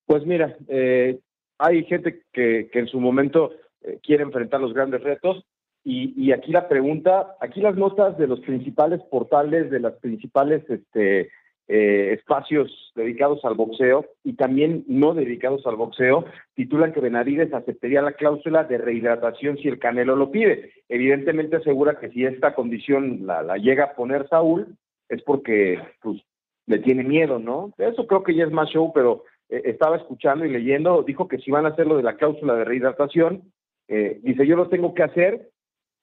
[0.04, 1.18] pues mira, eh,
[1.58, 3.52] hay gente que, en su momento
[3.82, 5.44] eh, quiere enfrentar los grandes retos
[5.84, 10.68] y, y, aquí la pregunta, aquí las notas de los principales portales, de las principales
[10.68, 11.30] este,
[11.68, 16.24] eh, espacios dedicados al boxeo y también no dedicados al boxeo,
[16.54, 20.72] titulan que Benavides aceptaría la cláusula de rehidratación si el Canelo lo pide.
[20.88, 24.76] Evidentemente asegura que si esta condición la, llega a poner Saúl
[25.08, 26.22] es porque pues,
[26.66, 27.72] le tiene miedo, ¿no?
[27.78, 31.38] Eso creo que ya es más show, pero eh, estaba escuchando y leyendo, dijo que
[31.38, 33.42] si van a hacer lo de la cláusula de rehidratación,
[33.88, 35.50] eh, dice yo lo tengo que hacer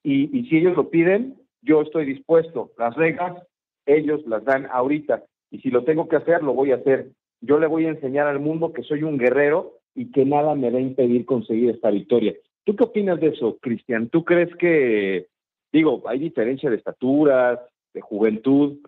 [0.03, 2.71] y, y si ellos lo piden, yo estoy dispuesto.
[2.77, 3.41] Las reglas
[3.85, 5.23] ellos las dan ahorita
[5.53, 7.11] y si lo tengo que hacer, lo voy a hacer.
[7.39, 10.71] Yo le voy a enseñar al mundo que soy un guerrero y que nada me
[10.71, 12.33] va a impedir conseguir esta victoria.
[12.63, 14.09] ¿Tú qué opinas de eso, Cristian?
[14.09, 15.27] ¿Tú crees que,
[15.71, 17.59] digo, hay diferencia de estaturas,
[17.93, 18.79] de juventud?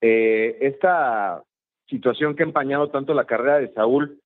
[0.00, 1.42] Eh, esta
[1.88, 4.20] situación que ha empañado tanto la carrera de Saúl,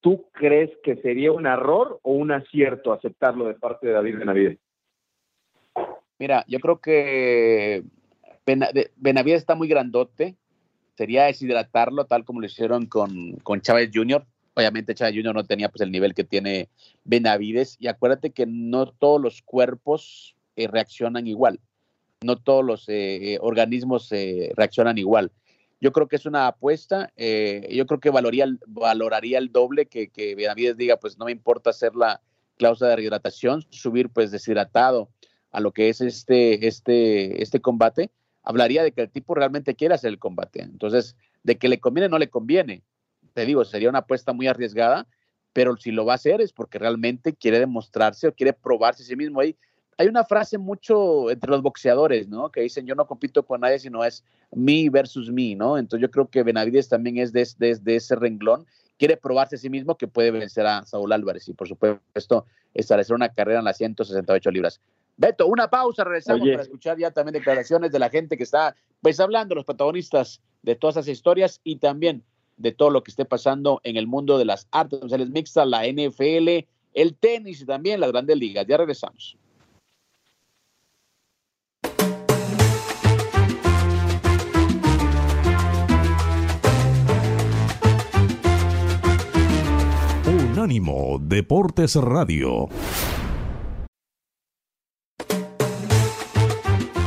[0.00, 4.58] ¿tú crees que sería un error o un acierto aceptarlo de parte de David Benavides?
[6.18, 7.84] Mira, yo creo que
[8.96, 10.34] Benavides está muy grandote,
[11.00, 15.34] sería deshidratarlo tal como lo hicieron con, con Chávez Jr., obviamente Chávez Jr.
[15.34, 16.68] no tenía pues el nivel que tiene
[17.04, 21.58] Benavides y acuérdate que no todos los cuerpos eh, reaccionan igual,
[22.20, 25.32] no todos los eh, organismos eh, reaccionan igual.
[25.80, 30.34] Yo creo que es una apuesta, yo creo que valoraría, valoraría el doble que, que
[30.34, 32.20] Benavides diga, pues no me importa hacer la
[32.58, 35.08] cláusula de rehidratación, subir pues deshidratado
[35.50, 38.10] a lo que es este, este, este combate,
[38.42, 40.62] hablaría de que el tipo realmente quiere hacer el combate.
[40.62, 42.82] Entonces, de que le conviene, no le conviene
[43.32, 45.06] te digo, sería una apuesta muy arriesgada,
[45.52, 49.06] pero si lo va a hacer es porque realmente quiere demostrarse o quiere probarse a
[49.06, 49.40] sí mismo.
[49.40, 49.56] Hay,
[49.98, 52.50] hay una frase mucho entre los boxeadores, ¿no?
[52.50, 55.78] Que dicen, yo no compito con nadie, sino es me versus me, ¿no?
[55.78, 58.66] Entonces yo creo que Benavides también es de, de, ese renglón,
[58.98, 63.14] quiere probarse a sí mismo que puede vencer a Saúl Álvarez y por supuesto establecer
[63.14, 64.80] una carrera en las 168 libras.
[65.20, 69.20] Beto, una pausa, regresamos para escuchar ya también declaraciones de la gente que está pues
[69.20, 72.24] hablando, los protagonistas de todas esas historias y también
[72.56, 75.86] de todo lo que esté pasando en el mundo de las artes marciales mixtas, la
[75.86, 78.64] NFL, el tenis y también las grandes ligas.
[78.66, 79.36] Ya regresamos.
[90.26, 92.70] Unánimo Deportes Radio.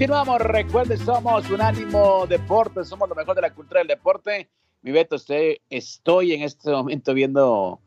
[0.00, 4.48] Continuamos, recuerden, somos Unánimo Deporte, somos lo mejor de la cultura del deporte.
[4.80, 5.14] Mi Beto,
[5.68, 7.80] estoy en este momento viendo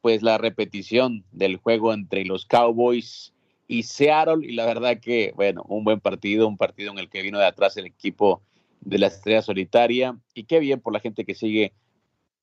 [0.00, 3.34] pues la repetición del juego entre los Cowboys
[3.66, 7.20] y Seattle y la verdad que, bueno, un buen partido, un partido en el que
[7.20, 8.40] vino de atrás el equipo
[8.80, 11.74] de la estrella solitaria y qué bien por la gente que sigue,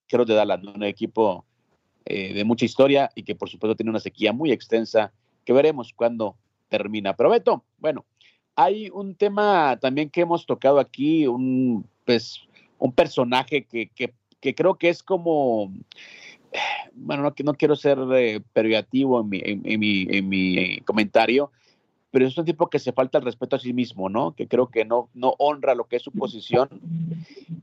[0.06, 1.44] creo de Dallas, un equipo
[2.04, 5.12] eh, de mucha historia y que por supuesto tiene una sequía muy extensa
[5.44, 6.36] que veremos cuándo
[6.68, 7.16] termina.
[7.16, 8.04] Pero Beto, bueno,
[8.56, 12.40] hay un tema también que hemos tocado aquí, un, pues,
[12.78, 13.90] un personaje que,
[14.54, 15.72] creo que es como,
[16.94, 21.52] bueno, no, no quiero ser eh, en mi, en, mi, en mi comentario,
[22.10, 24.34] pero es un tipo que se falta el respeto a sí mismo, ¿no?
[24.34, 26.70] Que creo que no, no honra lo que es su posición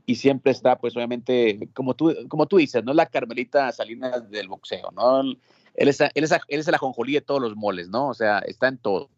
[0.06, 2.94] y siempre está, pues obviamente, como tú, como tú dices, ¿no?
[2.94, 5.22] La Carmelita Salinas del boxeo, ¿no?
[5.22, 8.08] Él es, él es, él es el ajonjolí de todos los moles, ¿no?
[8.08, 9.10] O sea, está en todo.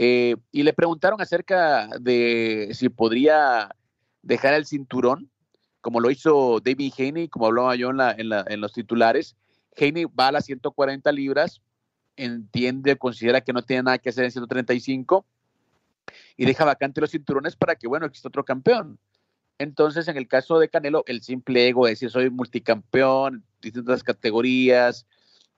[0.00, 3.74] Eh, y le preguntaron acerca de si podría
[4.22, 5.28] dejar el cinturón,
[5.80, 9.36] como lo hizo David Haney, como hablaba yo en, los titulares.
[9.76, 11.62] Haney va a las 140 libras,
[12.16, 15.26] entiende, considera que no tiene nada que hacer en 135
[16.36, 19.00] y deja vacante los cinturones para que, bueno, exista otro campeón.
[19.58, 25.06] Entonces, en el caso de Canelo, el simple ego de decir soy multicampeón, distintas categorías,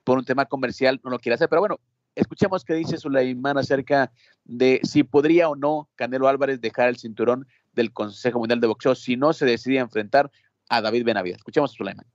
[0.03, 1.47] por un tema comercial, no lo quiere hacer.
[1.47, 1.79] Pero bueno,
[2.21, 4.11] Escuchemos qué dice Sulaimán acerca
[4.45, 8.93] de si podría o no Canelo Álvarez dejar el cinturón del Consejo Mundial de Boxeo
[8.93, 10.29] si no se decide enfrentar
[10.69, 11.37] a David Benavides.
[11.37, 12.05] Escuchemos a Sulaimán.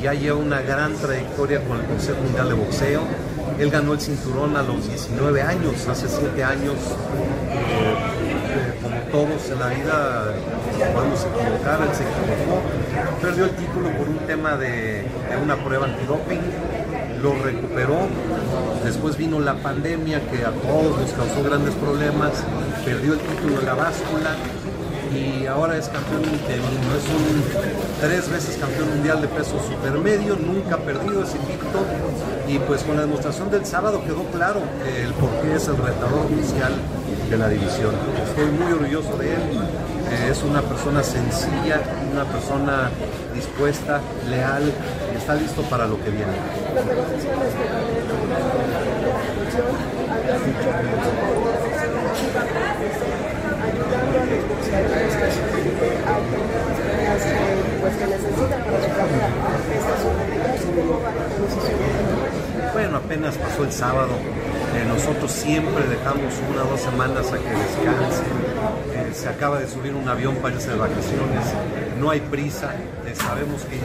[0.00, 3.02] Ya lleva una gran trayectoria con el Consejo Mundial de Boxeo.
[3.58, 6.76] Él ganó el cinturón a los 19 años, hace 7 años.
[7.50, 10.34] Eh, como todos en la vida
[10.94, 12.62] podemos equivocar, él se equivocó.
[13.20, 16.83] Perdió el título por un tema de, de una prueba antidoping
[17.24, 18.06] lo recuperó.
[18.84, 22.32] Después vino la pandemia que a todos nos causó grandes problemas,
[22.84, 24.36] perdió el título de la báscula
[25.10, 26.88] y ahora es campeón interino.
[27.00, 27.42] Es un
[28.02, 31.80] tres veces campeón mundial de peso supermedio, nunca ha perdido ese invicto
[32.46, 36.26] y pues con la demostración del sábado quedó claro el por qué es el retador
[36.26, 36.72] oficial
[37.30, 37.94] de la división.
[38.28, 39.40] Estoy muy orgulloso de él.
[40.12, 41.80] Eh, es una persona sencilla,
[42.12, 42.90] una persona
[43.34, 44.70] dispuesta, leal
[45.24, 46.26] está listo para lo que viene.
[62.74, 64.10] Bueno, apenas pasó el sábado.
[64.74, 68.44] Eh, nosotros siempre dejamos una o dos semanas a que descansen.
[68.92, 71.44] Eh, se acaba de subir un avión para irse de vacaciones.
[72.00, 72.74] No hay prisa.
[73.06, 73.78] Eh, sabemos que.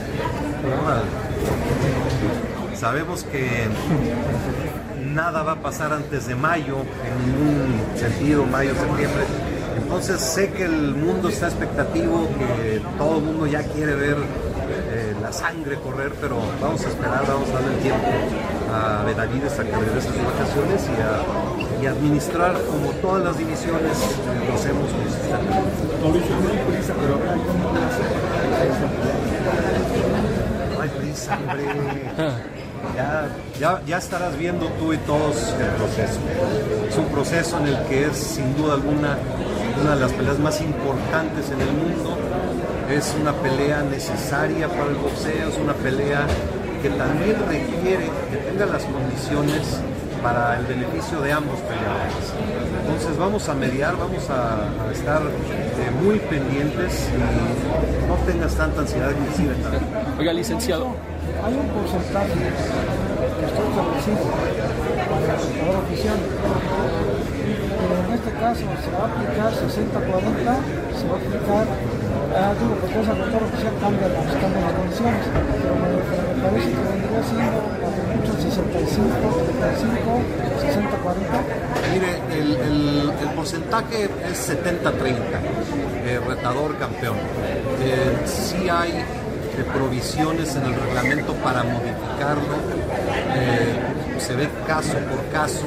[2.75, 3.67] Sabemos que
[5.13, 9.23] nada va a pasar antes de mayo, en ningún sentido, mayo, septiembre.
[9.77, 15.15] Entonces sé que el mundo está expectativo, que todo el mundo ya quiere ver eh,
[15.21, 18.07] la sangre correr, pero vamos a esperar, vamos a darle el tiempo
[18.71, 20.87] a Benavides a que regrese sus vacaciones
[21.81, 23.97] y a administrar como todas las divisiones
[24.47, 24.89] lo hacemos
[26.69, 26.93] prisa,
[31.31, 32.49] hombre.
[33.59, 36.19] Ya, ya, estarás viendo tú y todos el proceso.
[36.87, 39.17] Es un proceso en el que es sin duda alguna
[39.81, 42.17] una de las peleas más importantes en el mundo.
[42.89, 46.25] Es una pelea necesaria para el boxeo, es una pelea
[46.81, 49.79] que también requiere que tenga las condiciones
[50.23, 52.33] para el beneficio de ambos peleadores.
[52.81, 59.11] Entonces vamos a mediar, vamos a, estar eh, muy pendientes y no tengas tanta ansiedad
[59.11, 60.95] ni Oiga, licenciado,
[61.43, 64.23] hay un porcentaje que está establecido
[65.09, 66.19] para el sector oficial.
[67.79, 70.59] Pero en este caso se va a aplicar 60-40,
[70.99, 71.65] se va a aplicar,
[72.35, 75.89] ah, digo, porque ese sector oficial cambia las, cambia las condiciones, pero me,
[76.43, 77.59] parece que vendría siendo
[78.09, 79.07] mucho 65,
[79.59, 80.11] 35,
[80.59, 81.69] 60-40.
[81.93, 85.15] Mire, el, el, el, porcentaje es 70-30,
[86.05, 87.17] eh, retador campeón.
[87.81, 88.93] Eh, hay
[89.63, 92.55] provisiones en el reglamento para modificarlo.
[93.35, 95.65] Eh, se ve caso por caso.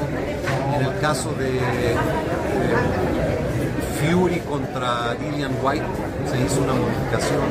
[0.74, 1.60] En el caso de
[4.02, 5.84] Fury contra Dillian White
[6.28, 7.46] se hizo una modificación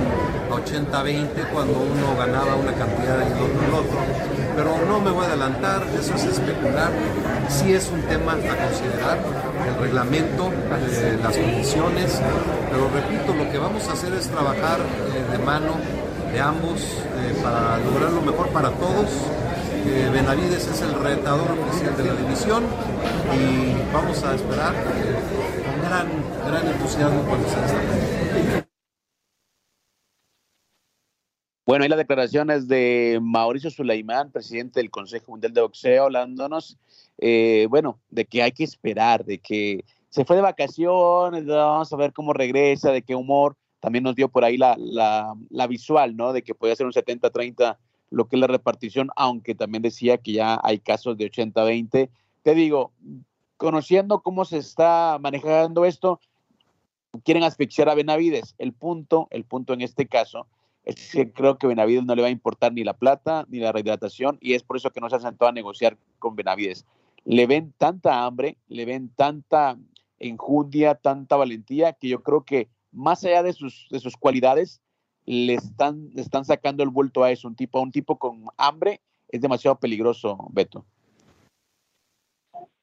[0.52, 4.00] a 80-20 cuando uno ganaba una cantidad y el otro el otro.
[4.56, 6.92] Pero no me voy a adelantar, eso es especular.
[7.48, 9.20] Sí es un tema a considerar,
[9.66, 12.20] el reglamento, eh, las condiciones,
[12.70, 15.76] pero repito, lo que vamos a hacer es trabajar eh, de mano
[16.32, 19.10] de ambos eh, para lograr lo mejor para todos.
[19.86, 22.64] Eh, Benavides es el retador oficial de la división
[23.36, 26.08] y vamos a esperar eh, con gran,
[26.46, 28.66] gran entusiasmo cuando esta
[31.66, 36.78] Bueno, hay las declaraciones de Mauricio Sulaimán, presidente del Consejo Mundial de Boxeo, hablándonos,
[37.70, 42.12] bueno, de que hay que esperar, de que se fue de vacaciones, vamos a ver
[42.14, 46.32] cómo regresa, de qué humor también nos dio por ahí la, la, visual, ¿no?
[46.32, 47.78] De que podía ser un 70-30
[48.12, 52.10] lo que es la repartición, aunque también decía que ya hay casos de 80-20.
[52.44, 52.92] Te digo,
[53.58, 56.20] conociendo cómo se está manejando esto,
[57.24, 58.54] quieren asfixiar a Benavides.
[58.58, 60.46] El punto, el punto en este caso,
[60.84, 63.72] es que creo que Benavides no le va a importar ni la plata ni la
[63.72, 66.86] rehidratación y es por eso que no se ha sentado a negociar con Benavides.
[67.24, 69.78] Le ven tanta hambre, le ven tanta
[70.20, 74.82] enjundia, tanta valentía, que yo creo que más allá de sus, de sus cualidades,
[75.26, 77.48] le están, le están sacando el vuelto a eso.
[77.48, 80.86] Un tipo, un tipo con hambre es demasiado peligroso, Beto.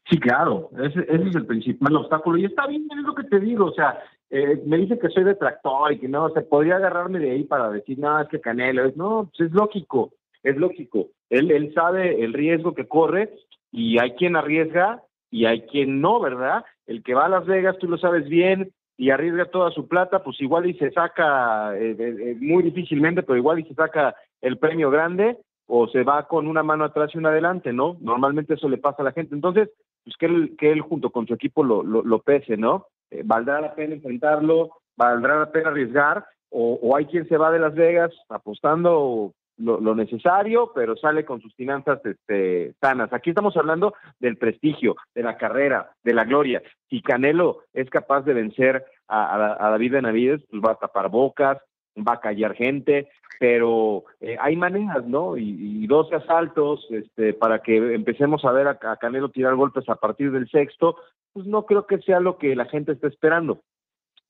[0.09, 2.39] Sí, claro, ese, es el principal obstáculo.
[2.39, 5.25] Y está bien, es lo que te digo, o sea, eh, me dice que soy
[5.25, 8.87] detractor y que no, se podría agarrarme de ahí para decir, no, es que Canelo,
[8.87, 11.09] es, no, pues es lógico, es lógico.
[11.29, 13.35] Él, él sabe el riesgo que corre
[13.71, 16.65] y hay quien arriesga y hay quien no, ¿verdad?
[16.87, 20.25] El que va a Las Vegas, tú lo sabes bien, y arriesga toda su plata,
[20.25, 24.17] pues igual y se saca, eh, eh, eh, muy difícilmente, pero igual y se saca
[24.43, 27.97] el premio grande o se va con una mano atrás y una adelante, ¿no?
[28.01, 29.37] Normalmente eso le pasa a la gente.
[29.37, 29.71] Entonces,
[30.03, 32.87] pues que él, que él junto con su equipo lo, lo, pese, ¿no?
[33.25, 34.71] ¿Valdrá la pena enfrentarlo?
[34.97, 36.27] ¿Valdrá la pena arriesgar?
[36.51, 41.41] O, o hay quien se va de Las Vegas apostando lo, necesario, pero sale con
[41.41, 43.13] sus finanzas este, sanas.
[43.13, 46.63] Aquí estamos hablando del prestigio, de la carrera, de la gloria.
[46.89, 51.59] Si Canelo es capaz de vencer a, David Benavides, pues va a tapar bocas,
[51.97, 53.09] va a callar gente,
[53.41, 55.37] pero eh, hay maneras, ¿no?
[55.37, 59.89] Y, y 12 asaltos este, para que empecemos a ver a, a, Canelo tirar golpes
[59.89, 60.97] a partir del sexto,
[61.33, 63.61] pues no creo que sea lo que la gente está esperando.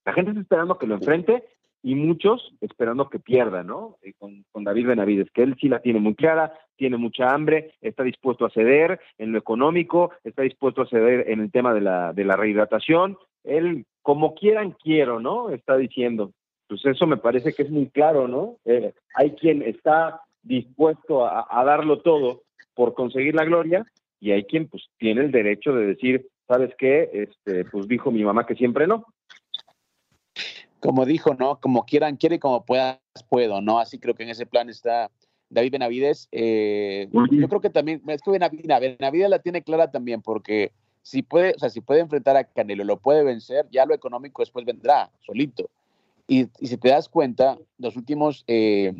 [0.04, 1.44] La gente está esperando que lo enfrente
[1.82, 3.96] y muchos esperando que pierda, ¿no?
[4.02, 7.74] Eh, con, con, David Benavides, que él sí la tiene muy clara, tiene mucha hambre,
[7.80, 11.80] está dispuesto a ceder en lo económico, está dispuesto a ceder en el tema de
[11.80, 15.50] la, de la rehidratación, él como quieran quiero, ¿no?
[15.50, 16.32] Está diciendo.
[16.68, 18.56] Pues eso me parece que es muy claro, ¿no?
[18.64, 22.42] Eh, hay quien está dispuesto a, a darlo todo
[22.74, 23.86] por conseguir la gloria
[24.20, 27.08] y hay quien pues tiene el derecho de decir, ¿sabes qué?
[27.12, 29.06] Este, pues dijo mi mamá que siempre no
[30.80, 31.60] como dijo, ¿no?
[31.60, 32.98] Como quieran, quiere y como puedas,
[33.28, 33.78] puedo, ¿no?
[33.78, 35.10] Así creo que en ese plan está
[35.50, 36.28] David Benavides.
[36.32, 40.72] Eh, yo creo que también, es que Benavides, Benavides la tiene clara también porque
[41.02, 44.42] si puede, o sea, si puede enfrentar a Canelo, lo puede vencer, ya lo económico
[44.42, 45.68] después vendrá solito.
[46.26, 48.92] Y, si te das cuenta, los últimos eh,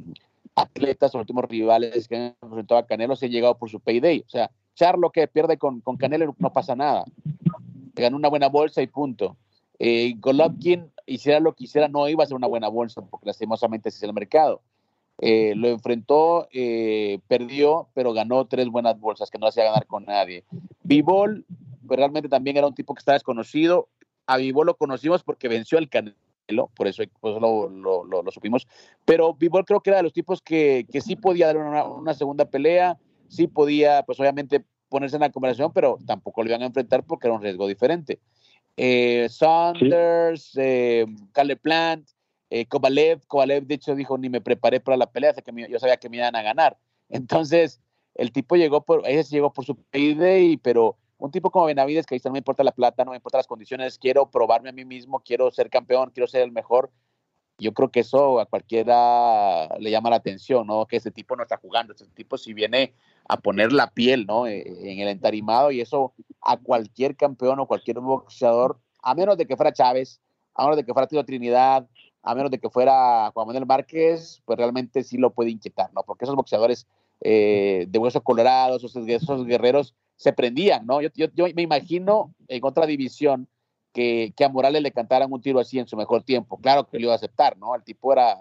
[0.55, 4.25] atletas, los últimos rivales que han enfrentado a Canelo se han llegado por su payday.
[4.27, 7.05] O sea, Charlo que pierde con, con Canelo no pasa nada.
[7.95, 9.37] Ganó una buena bolsa y punto.
[9.79, 13.89] Eh, Golovkin, hiciera lo que hiciera, no iba a ser una buena bolsa, porque lastimosamente
[13.89, 14.61] ese es el mercado.
[15.21, 20.05] Eh, lo enfrentó, eh, perdió, pero ganó tres buenas bolsas que no hacía ganar con
[20.05, 20.45] nadie.
[20.83, 21.45] Vivol,
[21.87, 23.89] pues realmente también era un tipo que estaba desconocido.
[24.27, 28.69] A Vivol lo conocimos porque venció al Canelo, por eso, lo, lo, supimos.
[29.05, 32.15] Pero Vivol creo que era de los tipos que, que sí podía dar una, una,
[32.15, 32.97] segunda pelea,
[33.29, 37.27] sí podía, pues obviamente ponerse en la conversación, pero tampoco lo iban a enfrentar porque
[37.27, 38.21] era un riesgo diferente.
[38.81, 42.09] Eh, Saunders, eh, Caleb Plant,
[42.49, 45.97] eh, Kovalev, Kovalev de hecho dijo ni me preparé para la pelea, que yo sabía
[45.97, 46.79] que me iban a ganar.
[47.09, 47.81] Entonces,
[48.15, 52.15] el tipo llegó por, ese llegó por su payday, pero un tipo como Benavides que
[52.15, 54.85] dice no me importa la plata, no me importa las condiciones, quiero probarme a mí
[54.85, 56.93] mismo, quiero ser campeón, quiero ser el mejor.
[57.61, 60.87] Yo creo que eso a cualquiera le llama la atención, ¿no?
[60.87, 62.95] Que ese tipo no está jugando, ese tipo si viene
[63.29, 64.47] a poner la piel, ¿no?
[64.47, 64.63] Eh,
[64.93, 66.13] en el entarimado y eso
[66.49, 70.19] a cualquier campeón o cualquier boxeador, a menos de que fuera Chávez,
[70.55, 71.87] a menos de que fuera Tito Trinidad,
[72.23, 76.03] a menos de que fuera Juan Manuel Márquez, pues realmente sí lo puede inquietar, ¿no?
[76.05, 76.87] Porque esos boxeadores
[77.21, 78.95] eh, de hueso colorado, esos,
[79.45, 81.03] guerreros, se prendían, ¿no?
[81.03, 83.47] Yo, yo, me imagino en otra división
[83.93, 86.59] que, que, a Morales le cantaran un tiro así en su mejor tiempo.
[86.63, 87.75] Claro que lo iba a aceptar, ¿no?
[87.75, 88.39] El tipo era,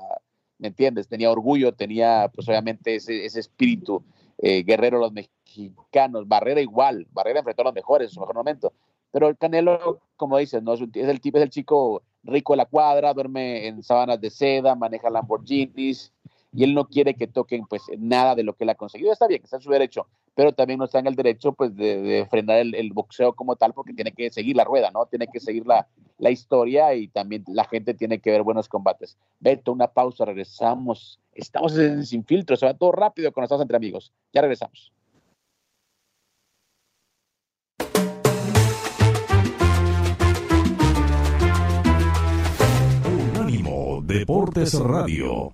[0.60, 1.10] ¿me entiendes?
[1.10, 4.02] Tenía orgullo, tenía pues obviamente ese, ese espíritu
[4.38, 8.74] eh, Guerrero los mexicanos, Barrera igual, Barrera enfrentó a los mejores en su mejor momento,
[9.12, 12.66] pero el Canelo, como dices, no es, el tipo, es el chico rico de la
[12.66, 16.14] cuadra, duerme en sábanas de seda, maneja Lamborghinis,
[16.54, 19.12] y él no quiere que toquen pues nada de lo que él ha conseguido.
[19.12, 22.26] Está bien, está en su derecho, pero también no está en el derecho pues de,
[22.30, 25.06] frenar el, boxeo como tal porque tiene que seguir la rueda, ¿no?
[25.06, 25.88] Tiene que seguir la,
[26.18, 29.18] la historia y también la gente tiene que ver buenos combates.
[29.40, 31.20] Beto, una pausa, regresamos.
[31.34, 31.74] Estamos
[32.04, 34.14] sin filtro, se va todo rápido cuando estamos entre amigos.
[34.34, 34.92] Ya regresamos.
[43.36, 45.54] Unánimo Deportes Radio.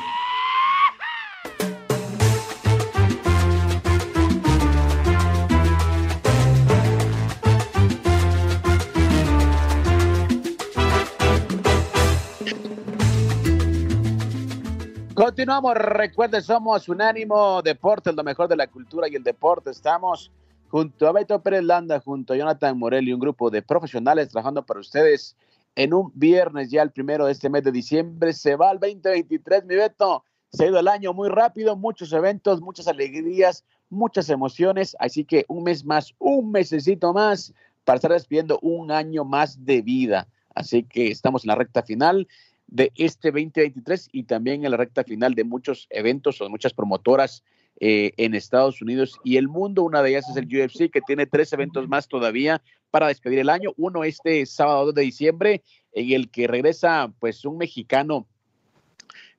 [15.41, 19.71] Continuamos, recuerden, somos Unánimo Deportes, lo mejor de la cultura y el deporte.
[19.71, 20.31] Estamos
[20.69, 24.63] junto a Beto Pérez Landa, junto a Jonathan Morel y un grupo de profesionales trabajando
[24.63, 25.35] para ustedes
[25.73, 28.33] en un viernes ya el primero de este mes de diciembre.
[28.33, 30.23] Se va al 2023, mi Beto.
[30.51, 34.95] Se ha ido el año muy rápido, muchos eventos, muchas alegrías, muchas emociones.
[34.99, 37.51] Así que un mes más, un mesecito más
[37.83, 40.27] para estar despidiendo un año más de vida.
[40.53, 42.27] Así que estamos en la recta final
[42.71, 46.73] de este 2023 y también en la recta final de muchos eventos o de muchas
[46.73, 47.43] promotoras
[47.79, 49.83] eh, en Estados Unidos y el mundo.
[49.83, 53.49] Una de ellas es el UFC, que tiene tres eventos más todavía para despedir el
[53.49, 53.73] año.
[53.77, 58.25] Uno este sábado 2 de diciembre, en el que regresa pues un mexicano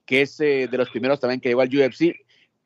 [0.05, 2.15] que es eh, de los primeros también que llegó al UFC.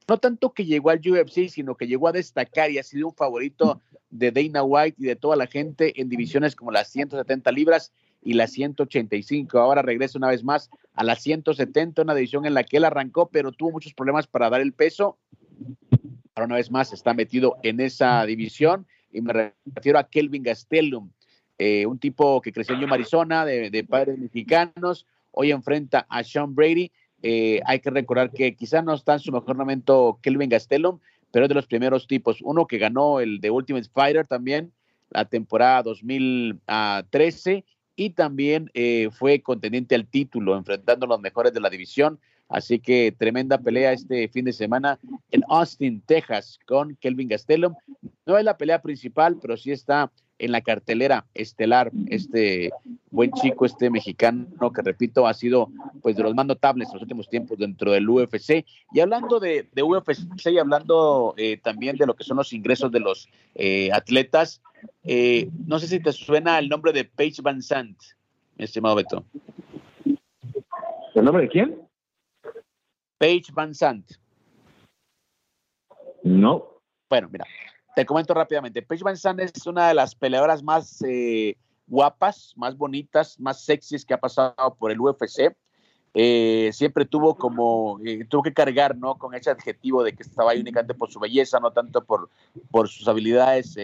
[0.09, 3.14] No tanto que llegó al UFC, sino que llegó a destacar y ha sido un
[3.14, 7.93] favorito de Dana White y de toda la gente en divisiones como las 170 libras
[8.27, 9.57] y la 185.
[9.57, 13.29] Ahora regresa una vez más a la 170, una división en la que él arrancó,
[13.31, 15.16] pero tuvo muchos problemas para dar el peso.
[16.35, 21.09] Ahora una vez más está metido en esa división y me refiero a Kelvin Gastelum,
[21.57, 26.91] eh, un tipo que creció en Arizona, de, padres mexicanos, hoy enfrenta a Sean Brady.
[27.22, 30.99] Eh, hay que recordar que quizás no está en su mejor momento Kelvin Gastelum,
[31.31, 32.43] pero es de los primeros tipos.
[32.43, 34.72] Uno que ganó el de Ultimate Fighter también,
[35.11, 37.64] la temporada 2013
[37.97, 42.21] y también eh, fue contendiente al título, enfrentando a los mejores de la división.
[42.49, 45.01] Así que tremenda pelea este fin de semana
[45.33, 47.75] en Austin, Texas, con Kelvin Gastelum.
[48.25, 52.70] No es la pelea principal, pero sí está en la cartelera estelar este
[53.11, 55.70] buen chico, este mexicano que repito ha sido
[56.03, 58.64] pues de los más notables en los últimos tiempos dentro del UFC.
[58.93, 63.01] Y hablando de, UFC y hablando eh, también de lo que son los ingresos de
[63.01, 64.62] los eh, atletas,
[65.05, 67.99] eh, no sé si te suena el nombre de Paige Van Sant,
[68.57, 69.24] mi estimado Beto.
[71.14, 71.80] ¿El nombre de quién?
[73.18, 74.11] Paige Van Sant.
[76.22, 76.80] No.
[77.09, 77.47] Bueno, mira,
[77.97, 78.83] te comento rápidamente.
[78.83, 84.05] Paige Van Sant es una de las peleadoras más eh, guapas, más bonitas, más sexys
[84.05, 85.57] que ha pasado por el UFC.
[86.13, 89.17] Eh, siempre tuvo como, eh, tuvo que cargar, ¿no?
[89.17, 92.29] Con ese adjetivo de que estaba ahí únicamente por su belleza, no tanto por,
[92.71, 93.77] por sus habilidades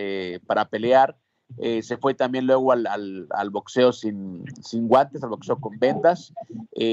[0.47, 1.17] para pelear.
[1.59, 2.87] se fue también luego al,
[3.31, 6.35] al, boxeo sin, sin, guantes, al boxeo con vendas.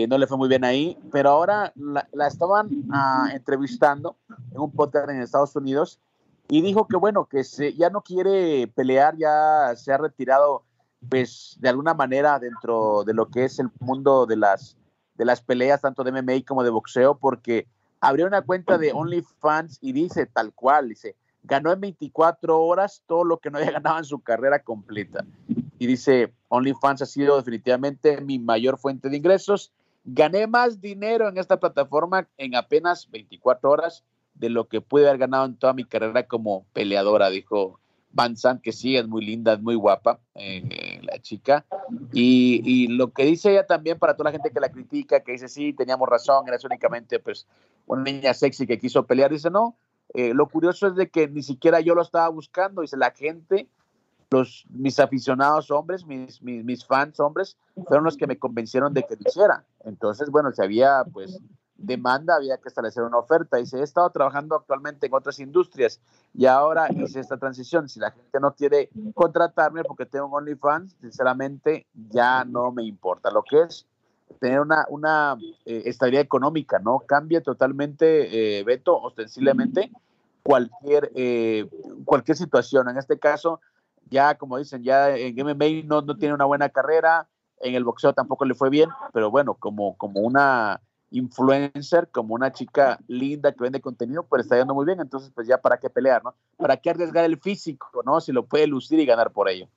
[0.08, 4.16] no le fue muy bien ahí, pero ahora la, la estaban ah, entrevistando
[4.54, 6.00] en un podcast en Estados Unidos
[6.50, 10.64] y dijo que bueno, que se, ya no quiere pelear, ya se ha retirado
[11.08, 14.76] pues de alguna manera dentro de lo que es el mundo de las,
[15.16, 17.68] de las peleas, tanto de MMA como de boxeo, porque
[18.02, 23.24] abrió una cuenta de OnlyFans y dice tal cual, dice, ganó en 24 horas todo
[23.24, 25.24] lo que no había ganado en su carrera completa.
[25.78, 29.72] Y dice, OnlyFans ha sido definitivamente mi mayor fuente de ingresos.
[30.04, 34.04] Gané más dinero en esta plataforma en apenas 24 horas
[34.40, 37.80] de lo que pude haber ganado en toda mi carrera como peleadora, dijo
[38.12, 41.66] Van Sant, que sí, es muy linda, es muy guapa, eh, la chica.
[42.12, 45.48] Y, lo que dice ella también para toda la gente que la critica, que dice,
[45.48, 47.46] sí, teníamos razón, eres únicamente pues
[47.86, 49.76] una niña sexy que quiso pelear, dice, no,
[50.14, 53.68] eh, lo curioso es de que ni siquiera yo lo estaba buscando, dice, la gente,
[54.32, 59.04] los, mis aficionados hombres, mis, mis, mis fans hombres, fueron los que me convencieron de
[59.04, 59.66] que lo hiciera.
[59.84, 61.40] Entonces, bueno, se había pues
[61.82, 63.58] demanda, había que establecer una oferta.
[63.58, 66.00] Dice, he estado trabajando actualmente en otras industrias
[66.34, 67.90] y ahora hice esta transición.
[67.90, 73.32] Si la gente no quiere contratarme porque tengo un OnlyFans, sinceramente ya no me importa.
[73.32, 73.86] Lo que es
[74.40, 77.00] tener una, una eh, estabilidad económica, ¿no?
[77.00, 79.92] Cambia totalmente, eh, Beto, ostensiblemente,
[80.44, 81.68] cualquier, eh,
[82.06, 82.90] cualquier situación.
[82.90, 83.60] En este caso,
[84.10, 87.28] ya como dicen, ya en MMA no, no tiene una buena carrera,
[87.62, 92.52] en el boxeo tampoco le fue bien, pero bueno, como, como una influencer, como una
[92.52, 95.00] chica linda que vende contenido, pues está yendo muy bien.
[95.00, 96.34] Entonces, pues ya para qué pelear, ¿no?
[96.58, 98.20] ¿Para qué arriesgar el físico, ¿no?
[98.22, 99.68] Si lo puede lucir y ganar por ello.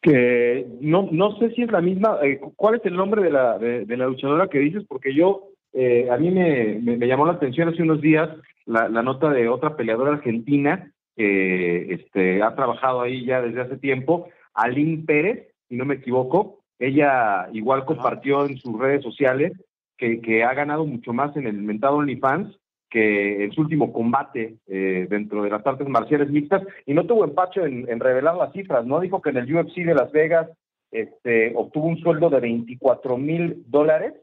[0.00, 2.18] Que no, no sé si es la misma.
[2.22, 4.84] Eh, ¿Cuál es el nombre de la, de, la luchadora que dices?
[4.88, 8.28] Porque yo, eh, a mí me, me, llamó la atención hace unos días
[8.66, 13.78] la, la nota de otra peleadora argentina que este, ha trabajado ahí ya desde hace
[13.78, 19.52] tiempo, Aline Pérez, si no me equivoco, ella igual compartió en sus redes sociales
[19.96, 22.56] que, que ha ganado mucho más en el mentado OnlyFans
[22.90, 26.62] que en su último combate eh, dentro de las artes marciales mixtas.
[26.84, 29.00] Y no tuvo empacho en, revelar las cifras, ¿no?
[29.00, 30.48] Dijo que en el UFC de Las Vegas
[30.90, 34.14] este, obtuvo un sueldo de 24 mil dólares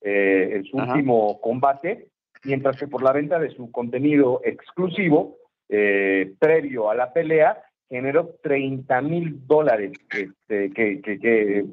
[0.00, 2.08] eh, en su último combate,
[2.44, 5.36] mientras que por la venta de su contenido exclusivo
[5.68, 11.64] eh, previo a la pelea generó 30 mil dólares, este, que, que, que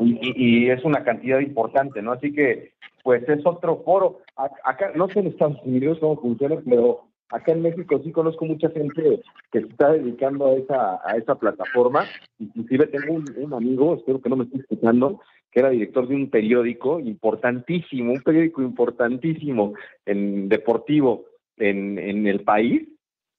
[0.00, 2.12] y, es una cantidad importante, ¿no?
[2.12, 2.72] Así que,
[3.02, 4.20] pues es otro foro.
[4.64, 8.70] Acá, no sé en Estados Unidos cómo funciona, pero acá en México sí conozco mucha
[8.70, 9.20] gente
[9.50, 12.04] que se está dedicando a esa, a esa plataforma.
[12.38, 15.20] Inclusive tengo un, amigo, espero que no me esté escuchando,
[15.50, 19.74] que era director de un periódico importantísimo, un periódico importantísimo
[20.06, 21.24] en deportivo
[21.56, 22.88] en, en el país,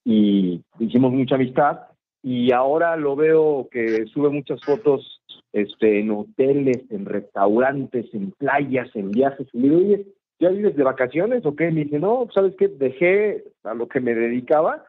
[0.04, 1.89] y hicimos mucha amistad
[2.22, 8.88] y ahora lo veo que sube muchas fotos este, en hoteles, en restaurantes, en playas,
[8.94, 9.48] en viajes.
[9.52, 10.06] Y le digo, oye,
[10.38, 11.70] ¿ya vives de vacaciones o qué?
[11.70, 12.68] Me dice, no, ¿sabes qué?
[12.68, 14.84] Dejé a lo que me dedicaba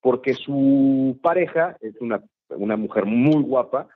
[0.00, 3.88] porque su pareja es una, una mujer muy guapa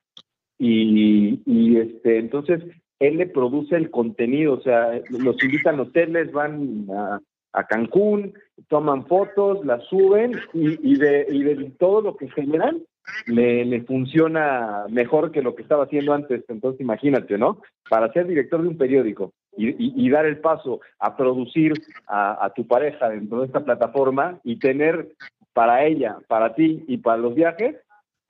[0.59, 2.63] y, y este, entonces
[2.99, 7.21] él le produce el contenido, o sea, los invitan a hoteles, van a,
[7.53, 8.35] a Cancún,
[8.69, 12.83] toman fotos, las suben y, de, y de todo lo que generan
[13.27, 16.45] le, le, funciona mejor que lo que estaba haciendo antes.
[16.49, 17.61] Entonces imagínate, ¿no?
[17.89, 21.75] Para ser director de un periódico y, dar el paso a producir
[22.07, 25.15] a, tu pareja dentro de esta plataforma y tener
[25.53, 27.77] para ella, para ti y para los viajes,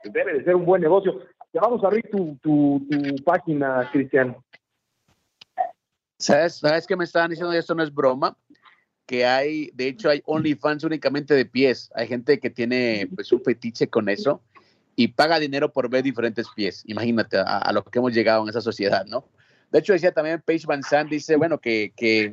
[0.04, 1.20] debe de ser un buen negocio.
[1.52, 4.36] Ya vamos a abrir tu, tu, tu página, Cristian.
[6.18, 7.52] ¿Sabes, ¿Sabes qué me estaban diciendo?
[7.52, 8.36] Esto no es broma
[9.06, 11.90] que hay, de hecho, hay OnlyFans únicamente de pies.
[11.94, 14.42] Hay gente que tiene pues, un fetiche con eso
[14.96, 16.82] y paga dinero por ver diferentes pies.
[16.86, 19.24] Imagínate a, lo que hemos llegado en esa sociedad, ¿no?
[19.70, 22.32] De hecho, decía también Paige Van Sant, dice, bueno, que, que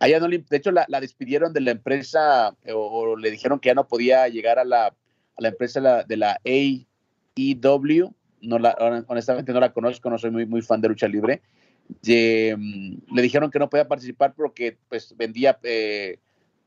[0.00, 3.86] allá no de hecho, la, despidieron de la empresa o, le dijeron que ya no
[3.86, 4.94] podía llegar a la, a
[5.38, 8.12] la empresa de la AEW.
[8.40, 11.40] No la, honestamente no la conozco, no soy muy, muy fan de lucha libre
[11.88, 16.18] Mm, le dijeron que no podía participar porque pues vendía eh,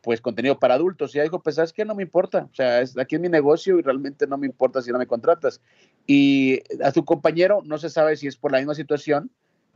[0.01, 1.15] pues contenido para adultos.
[1.15, 2.47] Y dijo pues sabes que no me importa.
[2.51, 5.07] O sea es, aquí es mi negocio y realmente no me importa si no me
[5.07, 5.61] contratas.
[6.05, 9.31] Y a su compañero no se sabe si es por la misma situación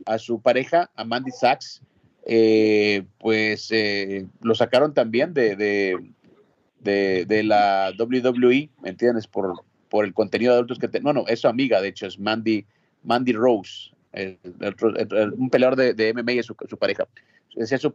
[0.06, 1.82] a su pareja a Mandy Sachs
[2.24, 9.26] eh, pues eh, lo sacaron también de, de, de, la WWE, ¿me entiendes?
[9.26, 9.52] Por,
[9.88, 10.88] por el contenido de adultos que...
[10.88, 12.64] Te, no, no, es su amiga, de hecho, es Mandy,
[13.02, 17.06] Mandy Rose, un peleador de, de MMA y su, su pareja.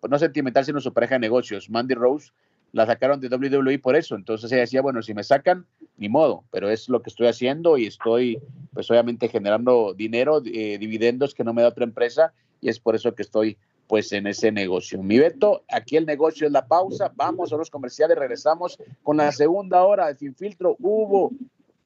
[0.10, 1.70] no sentimental, sino su pareja de negocios.
[1.70, 2.32] Mandy Rose
[2.72, 4.16] la sacaron de WWE por eso.
[4.16, 5.66] Entonces ella decía, bueno, si me sacan,
[5.98, 8.40] ni modo, pero es lo que estoy haciendo y estoy,
[8.74, 12.96] pues obviamente generando dinero, eh, dividendos que no me da otra empresa y es por
[12.96, 13.58] eso que estoy
[13.88, 15.02] pues en ese negocio.
[15.02, 19.32] Mi Beto, aquí el negocio es la pausa, vamos a los comerciales, regresamos con la
[19.32, 20.76] segunda hora de Sin Filtro.
[20.80, 21.32] Hubo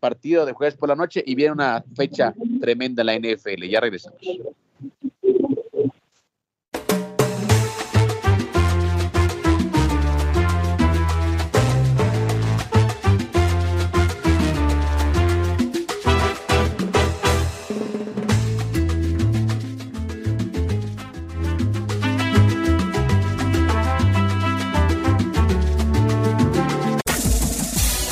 [0.01, 3.63] partido de jueves por la noche y viene una fecha tremenda en la NFL.
[3.69, 4.19] Ya regresamos.